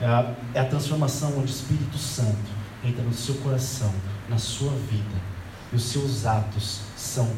É 0.00 0.06
a, 0.06 0.34
é 0.54 0.58
a 0.58 0.64
transformação 0.64 1.34
onde 1.38 1.52
o 1.52 1.54
Espírito 1.54 1.96
Santo 1.96 2.55
entra 2.86 3.02
no 3.02 3.12
seu 3.12 3.34
coração, 3.36 3.92
na 4.28 4.38
sua 4.38 4.72
vida, 4.72 5.20
e 5.72 5.76
os 5.76 5.84
seus 5.84 6.24
atos 6.24 6.80
são 6.96 7.30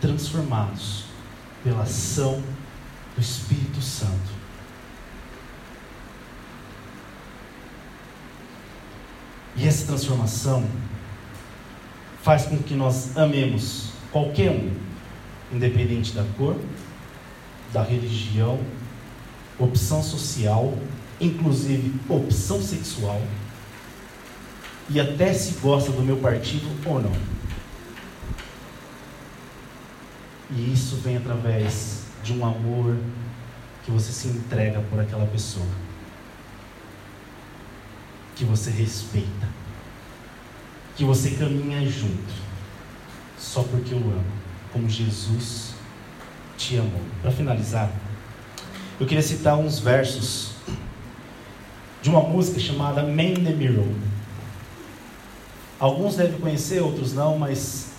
transformados 0.00 1.04
pela 1.62 1.82
ação 1.82 2.42
do 3.14 3.20
Espírito 3.20 3.80
Santo. 3.80 4.44
E 9.56 9.66
essa 9.66 9.86
transformação 9.86 10.64
faz 12.22 12.44
com 12.46 12.58
que 12.58 12.74
nós 12.74 13.16
amemos 13.16 13.90
qualquer 14.10 14.50
um, 14.50 14.72
independente 15.52 16.12
da 16.12 16.24
cor, 16.36 16.56
da 17.72 17.82
religião, 17.82 18.58
opção 19.58 20.02
social, 20.02 20.76
inclusive 21.20 21.94
opção 22.08 22.60
sexual, 22.60 23.20
e 24.90 25.00
até 25.00 25.32
se 25.32 25.54
gosta 25.60 25.90
do 25.90 26.02
meu 26.02 26.16
partido 26.18 26.66
ou 26.86 27.00
não. 27.00 27.12
E 30.50 30.72
isso 30.72 30.96
vem 30.96 31.16
através 31.16 32.04
de 32.22 32.32
um 32.32 32.44
amor 32.44 32.96
que 33.84 33.90
você 33.90 34.12
se 34.12 34.28
entrega 34.28 34.80
por 34.90 35.00
aquela 35.00 35.26
pessoa 35.26 35.66
que 38.34 38.44
você 38.44 38.70
respeita, 38.70 39.48
que 40.96 41.04
você 41.04 41.30
caminha 41.30 41.88
junto, 41.88 42.32
só 43.38 43.62
porque 43.62 43.94
eu 43.94 43.98
amo, 43.98 44.24
como 44.72 44.88
Jesus 44.88 45.74
te 46.56 46.78
amou. 46.78 47.00
Para 47.22 47.30
finalizar, 47.30 47.90
eu 48.98 49.06
queria 49.06 49.22
citar 49.22 49.56
uns 49.56 49.78
versos 49.78 50.52
de 52.02 52.10
uma 52.10 52.20
música 52.20 52.58
chamada 52.58 53.02
Man 53.02 53.22
in 53.22 53.44
the 53.44 53.52
Mirror. 53.52 53.86
Alguns 55.78 56.16
devem 56.16 56.38
conhecer, 56.38 56.80
outros 56.82 57.12
não, 57.12 57.38
mas 57.38 57.92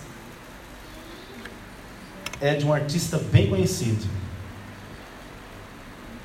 é 2.40 2.54
de 2.54 2.66
um 2.66 2.72
artista 2.72 3.18
bem 3.18 3.48
conhecido, 3.48 4.04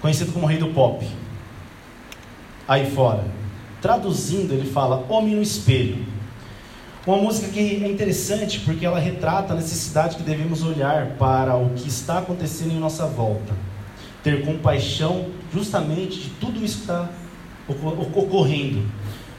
conhecido 0.01 0.31
como 0.31 0.45
Rei 0.45 0.57
do 0.57 0.69
Pop, 0.69 1.05
aí 2.67 2.89
fora. 2.91 3.25
Traduzindo, 3.81 4.53
ele 4.53 4.69
fala 4.69 5.05
Homem 5.09 5.35
no 5.35 5.41
Espelho. 5.41 6.05
Uma 7.05 7.17
música 7.17 7.47
que 7.47 7.83
é 7.83 7.87
interessante 7.87 8.59
porque 8.59 8.85
ela 8.85 8.99
retrata 8.99 9.53
a 9.53 9.55
necessidade 9.55 10.17
que 10.17 10.23
devemos 10.23 10.61
olhar 10.61 11.15
para 11.17 11.55
o 11.55 11.71
que 11.71 11.87
está 11.87 12.19
acontecendo 12.19 12.73
em 12.73 12.79
nossa 12.79 13.07
volta. 13.07 13.53
Ter 14.23 14.45
compaixão 14.45 15.29
justamente 15.51 16.19
de 16.19 16.29
tudo 16.31 16.63
isso 16.63 16.77
que 16.77 16.83
está 16.83 17.09
ocorrendo. 17.67 18.87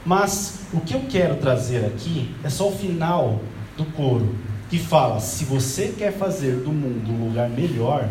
Mas 0.05 0.59
o 0.73 0.81
que 0.81 0.93
eu 0.93 1.01
quero 1.09 1.37
trazer 1.37 1.85
aqui 1.85 2.35
é 2.43 2.49
só 2.49 2.69
o 2.69 2.77
final 2.77 3.41
do 3.77 3.85
coro, 3.85 4.35
que 4.69 4.77
fala: 4.77 5.19
se 5.19 5.45
você 5.45 5.93
quer 5.97 6.11
fazer 6.11 6.57
do 6.57 6.71
mundo 6.71 7.11
um 7.11 7.27
lugar 7.29 7.49
melhor, 7.49 8.09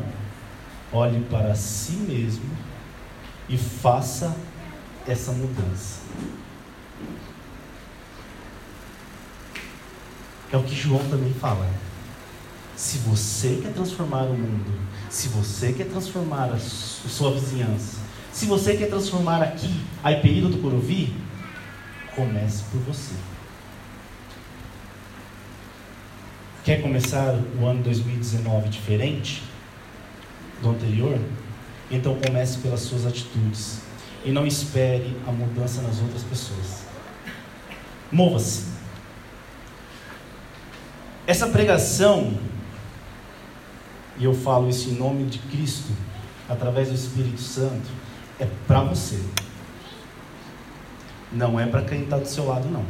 olhe 0.92 1.20
para 1.24 1.54
si 1.54 1.92
mesmo 1.92 2.50
e 3.48 3.58
faça 3.58 4.34
essa 5.06 5.32
mudança. 5.32 6.00
É 10.50 10.56
o 10.56 10.62
que 10.62 10.74
João 10.74 11.02
também 11.08 11.32
fala. 11.34 11.66
Se 12.76 12.98
você 12.98 13.60
quer 13.62 13.72
transformar 13.72 14.24
o 14.24 14.34
mundo, 14.34 14.72
se 15.08 15.28
você 15.28 15.72
quer 15.72 15.86
transformar 15.88 16.52
a 16.52 16.58
sua 16.58 17.32
vizinhança, 17.32 17.98
se 18.32 18.46
você 18.46 18.76
quer 18.76 18.88
transformar 18.88 19.42
aqui 19.42 19.72
a 20.02 20.10
IPI 20.12 20.40
do 20.40 20.50
Tucuruvi, 20.50 21.14
comece 22.14 22.64
por 22.70 22.80
você. 22.80 23.14
Quer 26.64 26.80
começar 26.80 27.34
o 27.60 27.66
ano 27.66 27.82
2019 27.82 28.68
diferente 28.68 29.42
do 30.60 30.70
anterior? 30.70 31.18
Então 31.90 32.16
comece 32.24 32.58
pelas 32.58 32.80
suas 32.80 33.04
atitudes 33.04 33.80
e 34.24 34.30
não 34.30 34.46
espere 34.46 35.16
a 35.26 35.32
mudança 35.32 35.82
nas 35.82 36.00
outras 36.00 36.22
pessoas. 36.22 36.84
Mova-se. 38.10 38.66
Essa 41.26 41.48
pregação, 41.48 42.38
e 44.18 44.24
eu 44.24 44.34
falo 44.34 44.68
isso 44.68 44.90
em 44.90 44.94
nome 44.94 45.24
de 45.24 45.38
Cristo, 45.38 45.92
através 46.48 46.88
do 46.88 46.94
Espírito 46.94 47.40
Santo, 47.40 47.88
é 48.38 48.46
para 48.66 48.82
você. 48.82 49.18
Não 51.32 51.58
é 51.58 51.66
para 51.66 51.82
quem 51.82 52.02
está 52.02 52.18
do 52.18 52.26
seu 52.26 52.46
lado, 52.46 52.68
não. 52.68 52.84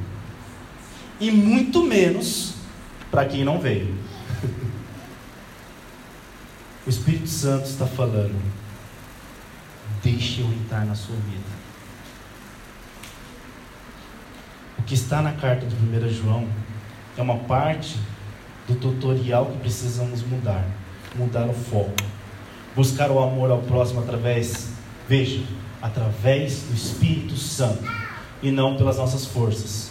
E 1.20 1.30
muito 1.30 1.84
menos 1.84 2.54
para 3.10 3.24
quem 3.24 3.44
não 3.44 3.60
veio. 3.60 3.96
o 6.84 6.90
Espírito 6.90 7.28
Santo 7.28 7.66
está 7.66 7.86
falando. 7.86 8.34
Deixe 10.02 10.40
eu 10.40 10.48
entrar 10.48 10.84
na 10.84 10.96
sua 10.96 11.14
vida. 11.14 11.62
O 14.78 14.82
que 14.82 14.94
está 14.94 15.22
na 15.22 15.32
carta 15.32 15.64
do 15.64 15.76
1 15.76 16.08
João 16.08 16.48
é 17.16 17.22
uma 17.22 17.38
parte 17.38 17.96
do 18.66 18.74
tutorial 18.74 19.46
que 19.46 19.58
precisamos 19.58 20.22
mudar. 20.22 20.64
Mudar 21.14 21.46
o 21.46 21.54
foco. 21.54 21.94
Buscar 22.74 23.12
o 23.12 23.22
amor 23.22 23.52
ao 23.52 23.62
próximo 23.62 24.00
através, 24.00 24.70
veja, 25.08 25.44
através 25.80 26.62
do 26.62 26.74
Espírito 26.74 27.36
Santo 27.36 28.01
e 28.42 28.50
não 28.50 28.76
pelas 28.76 28.96
nossas 28.98 29.24
forças. 29.24 29.90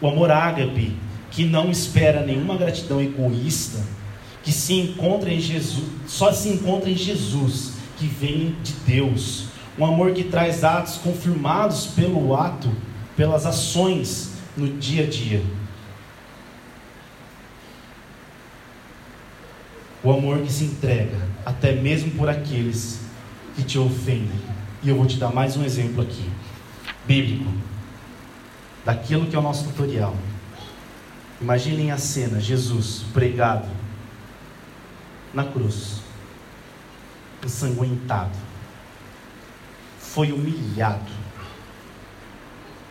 O 0.00 0.08
amor 0.08 0.30
ágape, 0.30 0.96
que 1.30 1.44
não 1.44 1.70
espera 1.70 2.26
nenhuma 2.26 2.56
gratidão 2.56 3.00
egoísta, 3.00 3.78
que 4.42 4.50
se 4.50 4.74
encontra 4.74 5.32
em 5.32 5.40
Jesus, 5.40 5.86
só 6.06 6.32
se 6.32 6.48
encontra 6.48 6.90
em 6.90 6.96
Jesus, 6.96 7.74
que 7.96 8.06
vem 8.06 8.56
de 8.62 8.72
Deus. 8.84 9.44
Um 9.78 9.86
amor 9.86 10.12
que 10.12 10.24
traz 10.24 10.64
atos 10.64 10.96
confirmados 10.96 11.86
pelo 11.86 12.34
ato, 12.34 12.68
pelas 13.16 13.46
ações 13.46 14.32
no 14.56 14.68
dia 14.68 15.04
a 15.04 15.06
dia. 15.06 15.42
O 20.02 20.10
amor 20.10 20.40
que 20.40 20.52
se 20.52 20.64
entrega, 20.64 21.16
até 21.46 21.72
mesmo 21.72 22.10
por 22.10 22.28
aqueles 22.28 23.00
que 23.54 23.62
te 23.62 23.78
ofendem. 23.78 24.40
E 24.82 24.88
eu 24.88 24.96
vou 24.96 25.06
te 25.06 25.16
dar 25.16 25.32
mais 25.32 25.56
um 25.56 25.64
exemplo 25.64 26.02
aqui, 26.02 26.28
bíblico, 27.06 27.50
daquilo 28.84 29.26
que 29.26 29.36
é 29.36 29.38
o 29.38 29.42
nosso 29.42 29.64
tutorial. 29.64 30.14
Imaginem 31.40 31.90
a 31.90 31.98
cena: 31.98 32.40
Jesus 32.40 33.04
pregado 33.12 33.68
na 35.34 35.44
cruz, 35.44 36.00
ensanguentado, 37.44 38.38
foi 39.98 40.32
humilhado. 40.32 41.10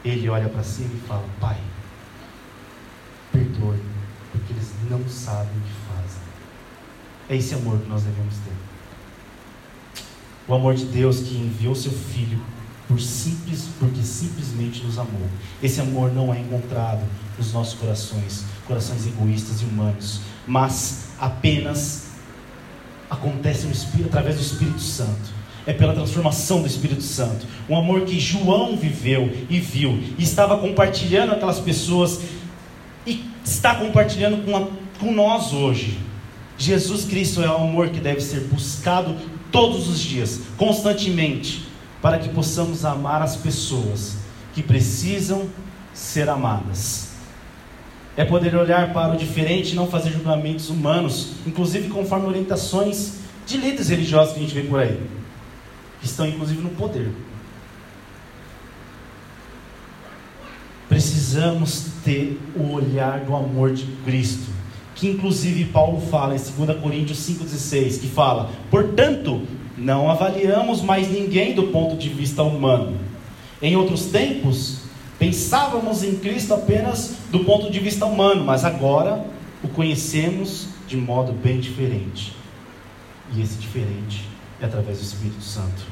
Ele 0.04 0.28
olha 0.30 0.50
para 0.50 0.64
cima 0.64 0.90
e 0.94 1.08
fala: 1.08 1.26
Pai, 1.40 1.58
perdoe, 3.32 3.80
porque 4.32 4.54
eles 4.54 4.74
não 4.90 5.08
sabem 5.08 5.58
o 5.58 5.62
que 5.62 5.74
fazem. 5.88 6.22
É 7.30 7.36
esse 7.38 7.54
amor 7.54 7.80
que 7.80 7.88
nós 7.88 8.04
devemos 8.04 8.36
ter. 8.38 8.54
O 10.48 10.54
amor 10.56 10.74
de 10.74 10.86
Deus 10.86 11.20
que 11.20 11.36
enviou 11.36 11.76
seu 11.76 11.92
Filho 11.92 12.42
por 12.92 13.00
simples, 13.00 13.70
porque 13.80 14.02
simplesmente 14.04 14.84
nos 14.84 15.00
amou. 15.00 15.30
Esse 15.64 15.80
amor 15.80 16.14
não 16.14 16.34
é 16.34 16.40
encontrado 16.40 17.02
nos 17.38 17.54
nossos 17.54 17.74
corações, 17.76 18.44
corações 18.68 19.08
egoístas 19.08 19.62
e 19.62 19.66
humanos, 19.66 20.20
mas 20.46 21.12
apenas 21.18 22.08
acontece 23.10 23.66
no 23.66 24.06
através 24.06 24.36
do 24.36 24.42
Espírito 24.42 24.82
Santo. 24.82 25.42
É 25.66 25.72
pela 25.72 25.94
transformação 25.94 26.62
do 26.62 26.68
Espírito 26.68 27.04
Santo. 27.04 27.46
Um 27.70 27.78
amor 27.78 28.02
que 28.02 28.20
João 28.20 28.76
viveu 28.76 29.32
e 29.50 29.60
viu, 29.60 30.04
e 30.18 30.24
estava 30.24 30.58
compartilhando 30.58 31.32
aquelas 31.32 31.60
pessoas, 31.60 32.20
e 33.06 33.24
está 33.46 33.76
compartilhando 33.76 34.44
com, 34.44 34.58
a, 34.58 34.68
com 35.00 35.14
nós 35.14 35.54
hoje. 35.54 35.98
Jesus 36.58 37.06
Cristo 37.06 37.42
é 37.42 37.50
o 37.50 37.56
amor 37.56 37.90
que 37.90 38.02
deve 38.02 38.20
ser 38.20 38.42
buscado 38.42 39.16
todos 39.50 39.88
os 39.88 40.00
dias, 40.00 40.42
constantemente, 40.58 41.71
para 42.02 42.18
que 42.18 42.30
possamos 42.30 42.84
amar 42.84 43.22
as 43.22 43.36
pessoas 43.36 44.18
que 44.54 44.64
precisam 44.64 45.48
ser 45.94 46.30
amadas. 46.30 47.12
É 48.18 48.26
poder 48.26 48.56
olhar 48.56 48.92
para 48.92 49.14
o 49.14 49.18
diferente 49.18 49.72
e 49.72 49.76
não 49.76 49.88
fazer 49.88 50.12
julgamentos 50.12 50.70
humanos, 50.70 51.34
inclusive 51.46 51.90
conforme 51.90 52.28
orientações 52.28 53.20
de 53.46 53.58
líderes 53.58 53.90
religiosos 53.90 54.34
que 54.34 54.40
a 54.40 54.42
gente 54.44 54.54
vê 54.54 54.64
por 54.64 54.80
aí, 54.80 55.00
que 56.00 56.06
estão 56.06 56.28
inclusive 56.28 56.62
no 56.62 56.70
poder. 56.72 57.12
Precisamos 60.90 61.88
ter 62.04 62.38
o 62.56 62.74
olhar 62.74 63.22
do 63.22 63.36
amor 63.36 63.74
de 63.74 63.86
Cristo 64.04 64.62
que 65.02 65.10
inclusive 65.10 65.66
Paulo 65.66 66.00
fala 66.00 66.36
em 66.36 66.38
2 66.38 66.80
Coríntios 66.80 67.18
5,16, 67.28 68.02
que 68.02 68.08
fala: 68.08 68.52
portanto, 68.70 69.42
não 69.78 70.10
avaliamos 70.10 70.82
mais 70.82 71.10
ninguém 71.10 71.54
do 71.54 71.64
ponto 71.68 71.96
de 71.96 72.10
vista 72.10 72.44
humano. 72.44 72.98
Em 73.62 73.76
outros 73.76 74.06
tempos, 74.06 74.82
pensávamos 75.20 76.04
em 76.04 76.16
Cristo 76.16 76.54
apenas 76.54 77.16
do 77.32 77.44
ponto 77.44 77.72
de 77.72 77.80
vista 77.80 78.06
humano, 78.06 78.44
mas 78.44 78.66
agora 78.66 79.26
o 79.64 79.68
conhecemos 79.68 80.68
de 80.88 80.98
modo 80.98 81.32
bem 81.32 81.60
diferente. 81.60 82.34
E 83.34 83.42
esse 83.42 83.56
diferente 83.56 84.28
é 84.60 84.66
através 84.66 84.98
do 84.98 85.04
Espírito 85.04 85.44
Santo. 85.44 85.86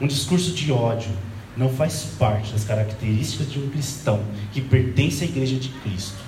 Um 0.00 0.06
discurso 0.06 0.52
de 0.52 0.72
ódio 0.72 1.10
não 1.56 1.68
faz 1.68 2.06
parte 2.18 2.52
das 2.52 2.64
características 2.64 3.50
de 3.50 3.58
um 3.60 3.68
cristão 3.68 4.20
que 4.52 4.60
pertence 4.60 5.22
à 5.22 5.26
igreja 5.26 5.56
de 5.56 5.68
Cristo. 5.68 6.18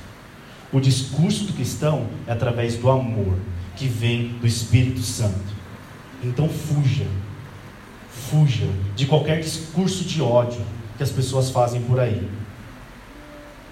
O 0.72 0.80
discurso 0.80 1.44
do 1.44 1.52
cristão 1.52 2.06
é 2.26 2.32
através 2.32 2.76
do 2.76 2.90
amor 2.90 3.38
que 3.74 3.88
vem 3.88 4.28
do 4.40 4.46
Espírito 4.46 5.00
Santo. 5.00 5.55
Então 6.26 6.48
fuja, 6.48 7.06
fuja 8.10 8.68
de 8.96 9.06
qualquer 9.06 9.40
discurso 9.40 10.04
de 10.04 10.20
ódio 10.20 10.60
que 10.96 11.02
as 11.02 11.10
pessoas 11.10 11.50
fazem 11.50 11.82
por 11.82 12.00
aí. 12.00 12.28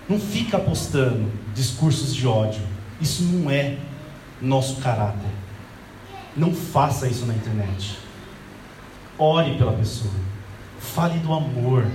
Não 0.09 0.21
fica 0.21 0.59
apostando 0.59 1.31
discursos 1.53 2.15
de 2.15 2.27
ódio. 2.27 2.63
Isso 3.01 3.25
não 3.25 3.51
é 3.51 3.77
nosso 4.41 4.77
caráter. 4.77 5.31
Não 6.37 6.55
faça 6.55 7.09
isso 7.09 7.27
na 7.27 7.35
internet. 7.35 7.99
Ore 9.19 9.57
pela 9.57 9.73
pessoa. 9.73 10.13
Fale 10.79 11.19
do 11.19 11.33
amor. 11.33 11.87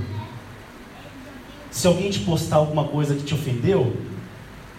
Se 1.72 1.88
alguém 1.88 2.10
te 2.10 2.20
postar 2.20 2.58
alguma 2.58 2.86
coisa 2.86 3.16
que 3.16 3.24
te 3.24 3.34
ofendeu, 3.34 3.96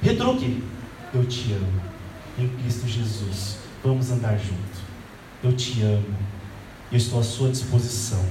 Retruque. 0.03 0.63
Eu 1.15 1.25
te 1.25 1.53
amo. 1.53 1.81
Em 2.39 2.49
Cristo 2.49 2.87
Jesus. 2.87 3.59
Vamos 3.85 4.11
andar 4.11 4.37
junto. 4.39 4.70
Eu 5.43 5.53
te 5.55 5.81
amo. 5.83 6.17
Eu 6.93 6.99
estou 6.99 7.21
à 7.21 7.23
sua 7.23 7.51
disposição. 7.51 8.25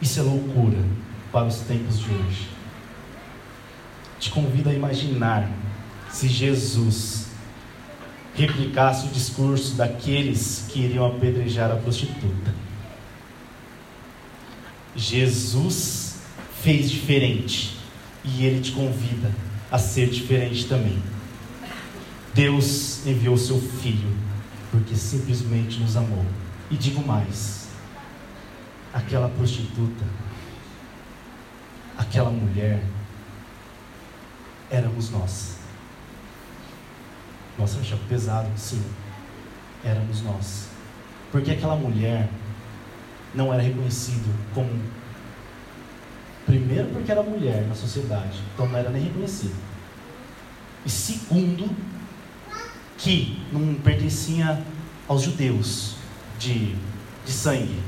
Isso 0.00 0.20
é 0.20 0.22
loucura 0.22 0.78
para 1.30 1.46
os 1.46 1.60
tempos 1.60 1.98
de 1.98 2.10
hoje. 2.10 2.48
Te 4.18 4.30
convido 4.30 4.70
a 4.70 4.72
imaginar 4.72 5.50
se 6.10 6.28
Jesus 6.28 7.26
replicasse 8.34 9.06
o 9.06 9.10
discurso 9.10 9.74
daqueles 9.74 10.66
que 10.68 10.80
iriam 10.80 11.06
apedrejar 11.06 11.70
a 11.70 11.76
prostituta. 11.76 12.54
Jesus 14.96 16.20
fez 16.62 16.90
diferente 16.90 17.76
e 18.24 18.44
Ele 18.44 18.60
te 18.60 18.72
convida 18.72 19.30
a 19.70 19.78
ser 19.78 20.08
diferente 20.08 20.66
também. 20.66 21.02
Deus 22.34 23.06
enviou 23.06 23.36
seu 23.36 23.60
Filho 23.60 24.29
porque 24.70 24.94
simplesmente 24.94 25.80
nos 25.80 25.96
amou. 25.96 26.24
E 26.70 26.76
digo 26.76 27.04
mais: 27.06 27.68
aquela 28.92 29.28
prostituta, 29.28 30.04
aquela 31.96 32.30
mulher, 32.30 32.82
éramos 34.70 35.10
nós. 35.10 35.58
Nossa, 37.58 37.76
eu 37.76 37.80
achei 37.80 37.98
pesado, 38.08 38.48
sim. 38.56 38.82
Éramos 39.84 40.22
nós. 40.22 40.68
Porque 41.32 41.50
aquela 41.50 41.76
mulher 41.76 42.28
não 43.34 43.52
era 43.52 43.62
reconhecida 43.62 44.28
como 44.54 44.68
Primeiro, 46.50 46.88
porque 46.88 47.12
era 47.12 47.22
mulher 47.22 47.64
na 47.68 47.74
sociedade, 47.76 48.40
então 48.52 48.66
não 48.66 48.76
era 48.76 48.90
nem 48.90 49.04
reconhecida. 49.04 49.54
E 50.84 50.90
segundo, 50.90 51.70
que 52.98 53.40
não 53.52 53.74
pertencia 53.74 54.60
aos 55.10 55.22
judeus 55.22 55.96
de, 56.38 56.76
de 57.26 57.32
sangue. 57.32 57.82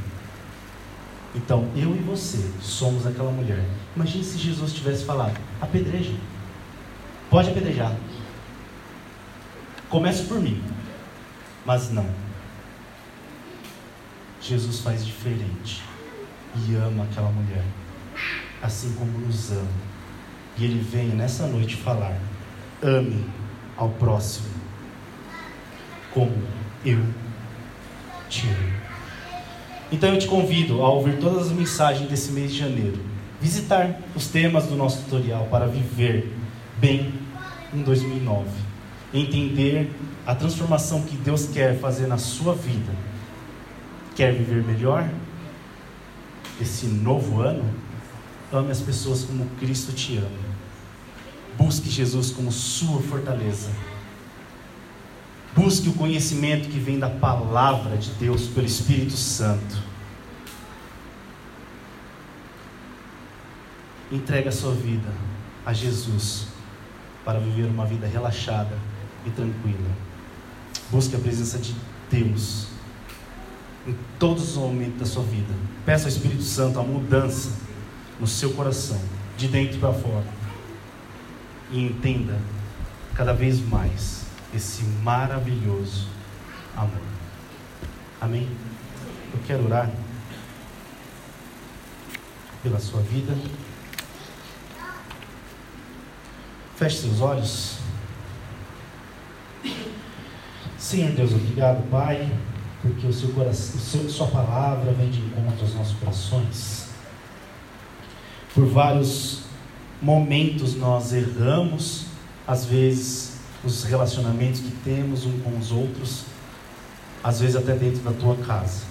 Então, 1.33 1.71
eu 1.77 1.95
e 1.95 2.01
você 2.01 2.51
somos 2.61 3.07
aquela 3.07 3.31
mulher. 3.31 3.65
Imagine 3.95 4.25
se 4.25 4.37
Jesus 4.37 4.73
tivesse 4.75 5.05
falado: 5.05 5.39
apedreja. 5.61 6.15
Pode 7.31 7.51
apedrejar. 7.51 7.97
Comece 9.89 10.25
por 10.25 10.41
mim. 10.41 10.61
Mas 11.65 11.93
não. 11.93 12.11
Jesus 14.41 14.81
faz 14.81 15.07
diferente 15.07 15.81
e 16.67 16.75
ama 16.75 17.05
aquela 17.05 17.31
mulher 17.31 17.65
assim 18.61 18.95
como 18.95 19.19
nos 19.19 19.53
ama. 19.53 19.69
E 20.59 20.65
Ele 20.65 20.81
vem 20.81 21.09
nessa 21.09 21.47
noite 21.47 21.77
falar: 21.77 22.19
ame 22.83 23.25
ao 23.77 23.91
próximo 23.91 24.49
como 26.13 26.62
eu 26.85 27.01
te 28.29 28.47
amo. 28.47 28.83
Então 29.91 30.15
eu 30.15 30.19
te 30.19 30.27
convido 30.27 30.83
a 30.83 30.89
ouvir 30.89 31.19
todas 31.19 31.49
as 31.49 31.53
mensagens 31.53 32.09
desse 32.09 32.33
mês 32.33 32.51
de 32.51 32.59
janeiro, 32.59 32.99
visitar 33.41 34.01
os 34.17 34.27
temas 34.27 34.67
do 34.67 34.75
nosso 34.75 35.03
tutorial 35.03 35.47
para 35.51 35.67
viver 35.67 36.35
bem 36.79 37.13
em 37.75 37.83
2009, 37.83 38.49
entender 39.13 39.91
a 40.27 40.35
transformação 40.35 41.03
que 41.03 41.15
Deus 41.17 41.47
quer 41.47 41.79
fazer 41.79 42.07
na 42.07 42.17
sua 42.17 42.55
vida. 42.55 42.93
Quer 44.15 44.33
viver 44.33 44.65
melhor? 44.65 45.09
Esse 46.61 46.87
novo 46.87 47.41
ano? 47.41 47.65
Ame 48.53 48.71
as 48.71 48.81
pessoas 48.81 49.25
como 49.25 49.47
Cristo 49.59 49.93
te 49.93 50.17
ama. 50.17 50.53
Busque 51.59 51.91
Jesus 51.91 52.31
como 52.31 52.51
sua 52.51 53.01
fortaleza. 53.03 53.71
Busque 55.55 55.91
o 55.91 55.93
conhecimento 55.93 56.69
que 56.69 56.79
vem 56.79 56.99
da 56.99 57.11
palavra 57.11 57.99
de 57.99 58.11
Deus 58.13 58.47
pelo 58.47 58.67
Espírito 58.67 59.13
Santo. 59.13 59.83
Entregue 64.11 64.49
a 64.49 64.53
sua 64.53 64.73
vida 64.73 65.09
a 65.65 65.73
Jesus 65.73 66.47
para 67.25 67.39
viver 67.39 67.67
uma 67.67 67.85
vida 67.85 68.07
relaxada 68.07 68.77
e 69.27 69.31
tranquila. 69.31 69.91
Busque 70.91 71.17
a 71.17 71.19
presença 71.19 71.59
de 71.59 71.75
Deus 72.11 72.69
em 73.87 73.95
todos 74.19 74.51
os 74.51 74.57
momentos 74.57 75.01
da 75.01 75.07
sua 75.07 75.23
vida. 75.23 75.53
Peça 75.85 76.05
ao 76.05 76.09
Espírito 76.09 76.43
Santo 76.43 76.81
a 76.81 76.83
mudança 76.83 77.53
no 78.19 78.27
seu 78.27 78.53
coração, 78.55 79.01
de 79.37 79.49
dentro 79.49 79.79
para 79.79 79.93
fora. 79.93 80.27
E 81.71 81.83
entenda 81.83 82.39
cada 83.15 83.33
vez 83.33 83.61
mais 83.61 84.22
esse 84.55 84.85
maravilhoso 84.85 86.09
amor. 86.77 87.01
Amém? 88.21 88.49
Eu 89.33 89.41
quero 89.47 89.65
orar 89.65 89.91
pela 92.63 92.79
sua 92.79 93.01
vida. 93.03 93.37
Feche 96.77 96.99
seus 96.99 97.21
olhos. 97.21 97.79
Senhor 100.79 101.13
Deus, 101.13 101.33
obrigado, 101.33 101.89
Pai, 101.91 102.31
porque 102.83 103.07
o 103.07 103.13
seu 103.13 103.31
coração, 103.31 103.77
o 103.77 103.81
seu, 103.81 104.11
sua 104.11 104.27
palavra 104.27 104.93
vem 104.93 105.11
de 105.11 105.21
encontro 105.21 105.63
aos 105.63 105.75
nossos 105.75 105.97
corações. 105.99 106.91
Por 108.55 108.67
vários 108.67 109.45
momentos 110.01 110.75
nós 110.75 111.13
erramos, 111.13 112.07
às 112.47 112.67
vezes 112.67 113.32
os 113.65 113.85
relacionamentos 113.85 114.61
que 114.61 114.73
temos 114.85 115.25
um 115.25 115.39
com 115.41 115.57
os 115.57 115.71
outros, 115.71 116.25
às 117.23 117.41
vezes 117.41 117.57
até 117.57 117.75
dentro 117.75 118.01
da 118.03 118.13
tua 118.13 118.37
casa. 118.37 118.83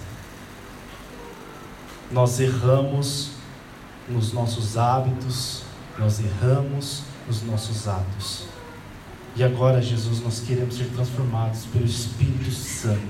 Nós 2.10 2.40
erramos 2.40 3.32
nos 4.08 4.32
nossos 4.32 4.76
hábitos, 4.76 5.62
nós 5.98 6.20
erramos 6.20 7.02
nos 7.26 7.42
nossos 7.42 7.86
atos. 7.86 8.46
E 9.34 9.42
agora, 9.42 9.80
Jesus, 9.80 10.20
nós 10.20 10.40
queremos 10.40 10.76
ser 10.76 10.90
transformados 10.94 11.64
pelo 11.66 11.86
Espírito 11.86 12.50
Santo, 12.50 13.00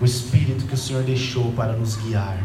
o 0.00 0.04
Espírito 0.04 0.66
que 0.66 0.74
o 0.74 0.78
Senhor 0.78 1.02
deixou 1.02 1.52
para 1.52 1.72
nos 1.72 1.96
guiar. 1.96 2.38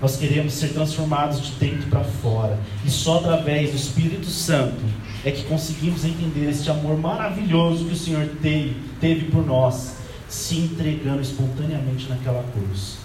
Nós 0.00 0.16
queremos 0.16 0.52
ser 0.52 0.72
transformados 0.72 1.40
de 1.40 1.52
dentro 1.52 1.88
para 1.88 2.04
fora, 2.04 2.58
e 2.84 2.90
só 2.90 3.18
através 3.18 3.70
do 3.70 3.76
Espírito 3.76 4.26
Santo 4.26 4.82
é 5.26 5.32
que 5.32 5.42
conseguimos 5.42 6.04
entender 6.04 6.48
este 6.48 6.70
amor 6.70 6.96
maravilhoso 6.96 7.86
que 7.86 7.94
o 7.94 7.96
Senhor 7.96 8.28
teve, 8.40 8.76
teve 9.00 9.24
por 9.24 9.44
nós, 9.44 9.96
se 10.28 10.56
entregando 10.56 11.20
espontaneamente 11.20 12.08
naquela 12.08 12.44
cruz. 12.52 12.98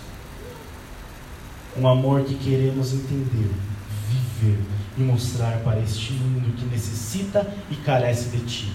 Um 1.76 1.88
amor 1.88 2.24
que 2.24 2.36
queremos 2.36 2.94
entender, 2.94 3.50
viver 4.08 4.60
e 5.00 5.02
mostrar 5.02 5.64
para 5.64 5.80
este 5.80 6.14
mundo 6.14 6.56
que 6.56 6.66
necessita 6.66 7.52
e 7.72 7.76
carece 7.78 8.30
de 8.30 8.46
Ti. 8.46 8.72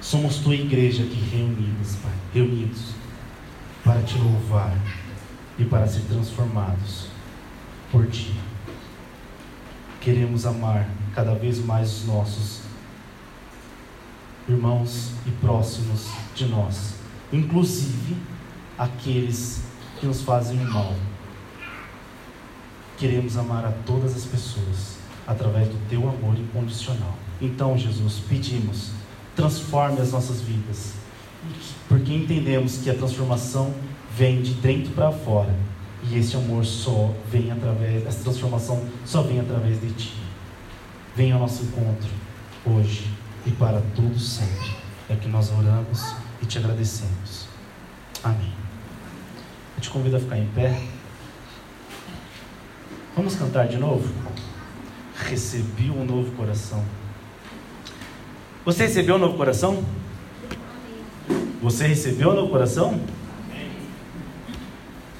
Somos 0.00 0.38
Tua 0.38 0.56
igreja 0.56 1.04
aqui 1.04 1.22
reunidos, 1.30 1.94
Pai, 2.02 2.12
reunidos 2.34 2.94
para 3.84 4.02
Te 4.02 4.18
louvar 4.18 4.76
e 5.56 5.64
para 5.64 5.86
ser 5.86 6.02
transformados 6.08 7.06
por 7.92 8.08
Ti. 8.08 8.34
Queremos 10.00 10.44
amar 10.44 10.88
cada 11.18 11.34
vez 11.34 11.58
mais 11.58 11.92
os 11.94 12.06
nossos 12.06 12.60
irmãos 14.48 15.10
e 15.26 15.32
próximos 15.32 16.06
de 16.32 16.46
nós, 16.46 16.94
inclusive 17.32 18.16
aqueles 18.78 19.62
que 19.98 20.06
nos 20.06 20.22
fazem 20.22 20.58
mal 20.58 20.94
queremos 22.98 23.36
amar 23.36 23.64
a 23.64 23.72
todas 23.84 24.14
as 24.14 24.24
pessoas 24.26 24.98
através 25.26 25.66
do 25.66 25.88
teu 25.88 26.08
amor 26.08 26.38
incondicional. 26.38 27.16
Então, 27.40 27.76
Jesus, 27.76 28.22
pedimos, 28.28 28.92
transforme 29.34 30.00
as 30.00 30.12
nossas 30.12 30.40
vidas, 30.40 30.92
porque 31.88 32.14
entendemos 32.14 32.78
que 32.78 32.90
a 32.90 32.94
transformação 32.94 33.74
vem 34.16 34.40
de 34.40 34.54
dentro 34.54 34.92
para 34.92 35.10
fora 35.10 35.52
e 36.08 36.16
esse 36.16 36.36
amor 36.36 36.64
só 36.64 37.12
vem 37.28 37.50
através, 37.50 38.06
essa 38.06 38.22
transformação 38.22 38.84
só 39.04 39.22
vem 39.22 39.40
através 39.40 39.80
de 39.80 39.90
Ti. 39.90 40.27
Venha 41.18 41.34
ao 41.34 41.40
nosso 41.40 41.64
encontro 41.64 42.08
hoje 42.64 43.12
e 43.44 43.50
para 43.50 43.82
todos 43.96 44.34
sempre. 44.34 44.70
É 45.10 45.16
que 45.16 45.26
nós 45.26 45.50
oramos 45.50 46.14
e 46.40 46.46
te 46.46 46.58
agradecemos. 46.58 47.48
Amém. 48.22 48.52
Eu 49.76 49.82
te 49.82 49.90
convido 49.90 50.16
a 50.16 50.20
ficar 50.20 50.38
em 50.38 50.46
pé. 50.50 50.80
Vamos 53.16 53.34
cantar 53.34 53.66
de 53.66 53.78
novo? 53.78 54.08
Recebi 55.16 55.90
um 55.90 56.04
novo 56.04 56.30
coração. 56.36 56.84
Você 58.64 58.84
recebeu 58.84 59.16
um 59.16 59.18
novo 59.18 59.36
coração? 59.36 59.82
Você 61.60 61.88
recebeu 61.88 62.30
um 62.30 62.34
novo 62.34 62.50
coração? 62.50 63.00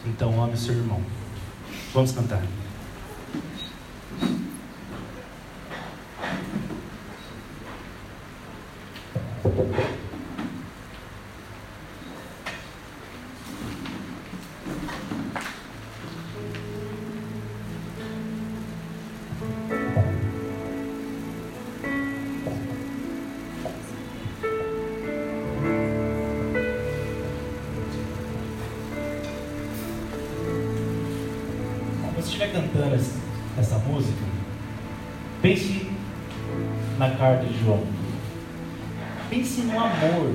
Então 0.06 0.40
ame 0.40 0.56
seu 0.56 0.76
irmão. 0.76 1.02
Vamos 1.92 2.12
cantar. 2.12 2.40
Estiver 32.38 32.52
cantando 32.52 32.94
essa 32.94 33.78
música, 33.78 34.22
pense 35.42 35.90
na 36.98 37.10
carta 37.10 37.44
de 37.46 37.58
João. 37.64 37.97
Pense 39.38 39.60
no 39.60 39.78
amor 39.78 40.34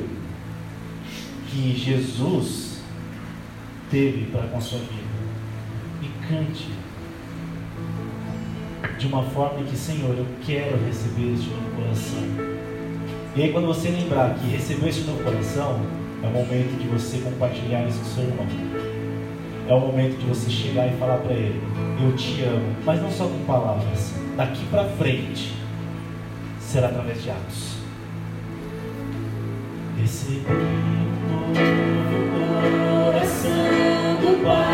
que 1.50 1.76
Jesus 1.76 2.80
teve 3.92 4.32
para 4.32 4.48
com 4.48 4.58
a 4.58 4.62
sua 4.62 4.80
vida. 4.80 5.04
E 6.02 6.08
cante 6.26 6.70
de 8.98 9.08
uma 9.08 9.24
forma 9.24 9.62
que, 9.66 9.76
Senhor, 9.76 10.18
eu 10.18 10.26
quero 10.46 10.82
receber 10.86 11.34
este 11.34 11.50
novo 11.50 11.76
coração. 11.76 12.24
E 13.36 13.44
aí, 13.44 13.52
quando 13.52 13.68
você 13.68 13.90
lembrar 13.90 14.36
que 14.36 14.48
recebeu 14.48 14.88
este 14.88 15.02
novo 15.02 15.22
coração, 15.22 15.82
é 16.24 16.28
o 16.28 16.32
momento 16.32 16.80
de 16.80 16.88
você 16.88 17.18
compartilhar 17.18 17.86
isso 17.86 18.00
com 18.00 18.06
seu 18.06 18.24
irmão. 18.24 18.48
É 19.68 19.74
o 19.74 19.82
momento 19.82 20.18
de 20.18 20.26
você 20.28 20.50
chegar 20.50 20.88
e 20.88 20.96
falar 20.96 21.18
para 21.18 21.34
ele: 21.34 21.62
Eu 22.02 22.16
te 22.16 22.42
amo. 22.44 22.74
Mas 22.86 23.02
não 23.02 23.12
só 23.12 23.28
com 23.28 23.44
palavras. 23.44 24.14
Daqui 24.38 24.66
para 24.68 24.86
frente 24.86 25.52
será 26.62 26.88
através 26.88 27.22
de 27.22 27.30
atos. 27.30 27.73
Recebi 30.04 30.44
um 30.50 31.54
novo 31.54 32.24
coração 33.08 34.16
do 34.20 34.44
Pai. 34.44 34.73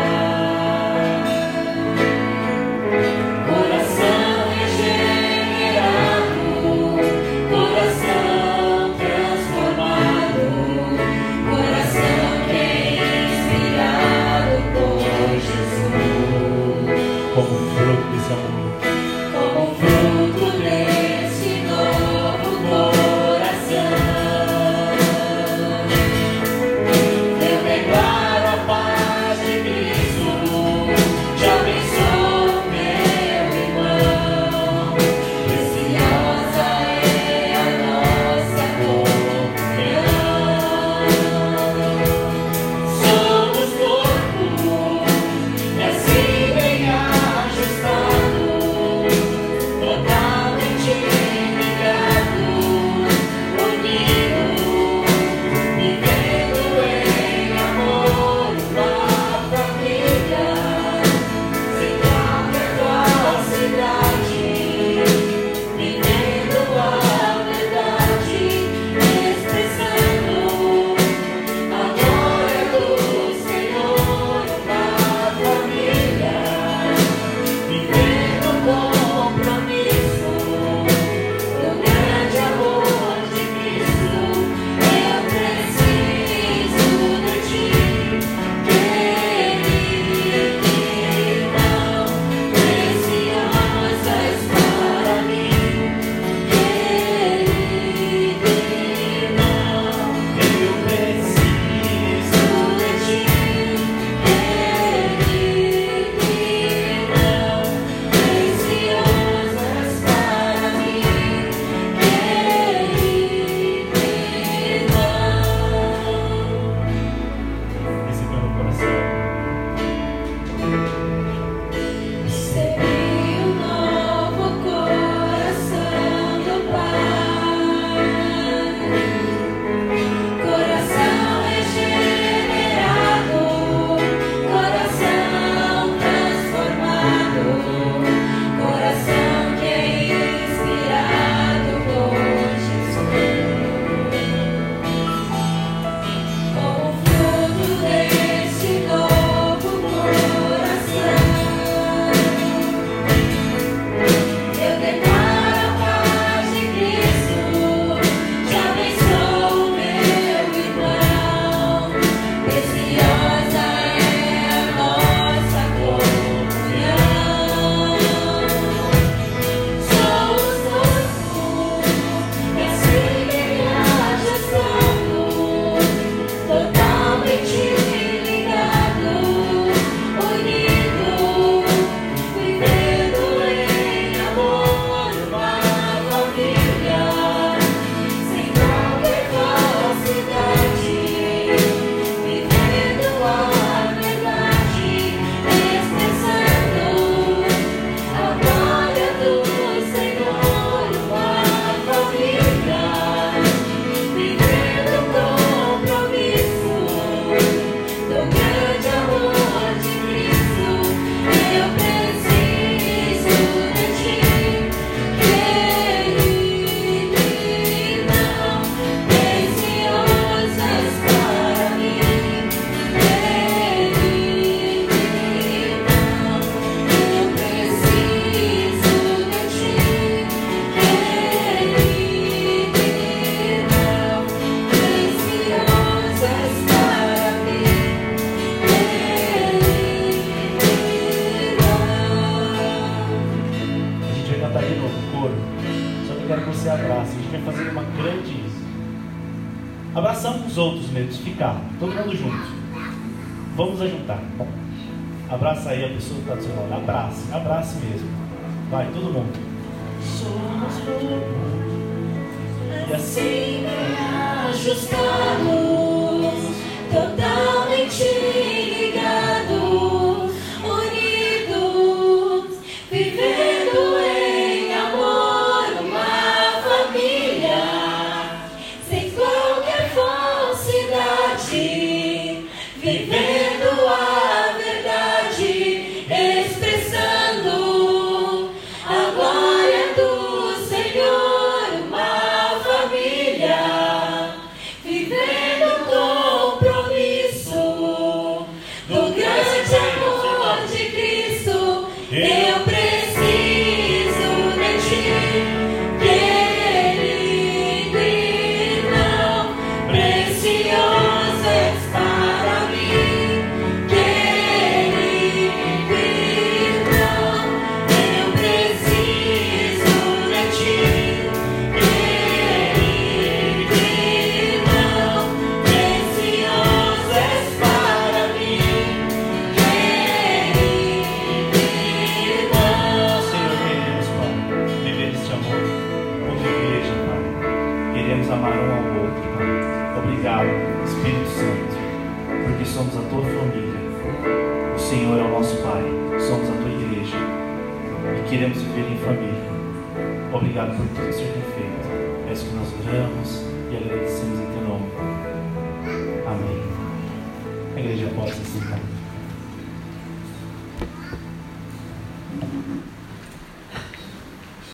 Amen. 283.00 283.39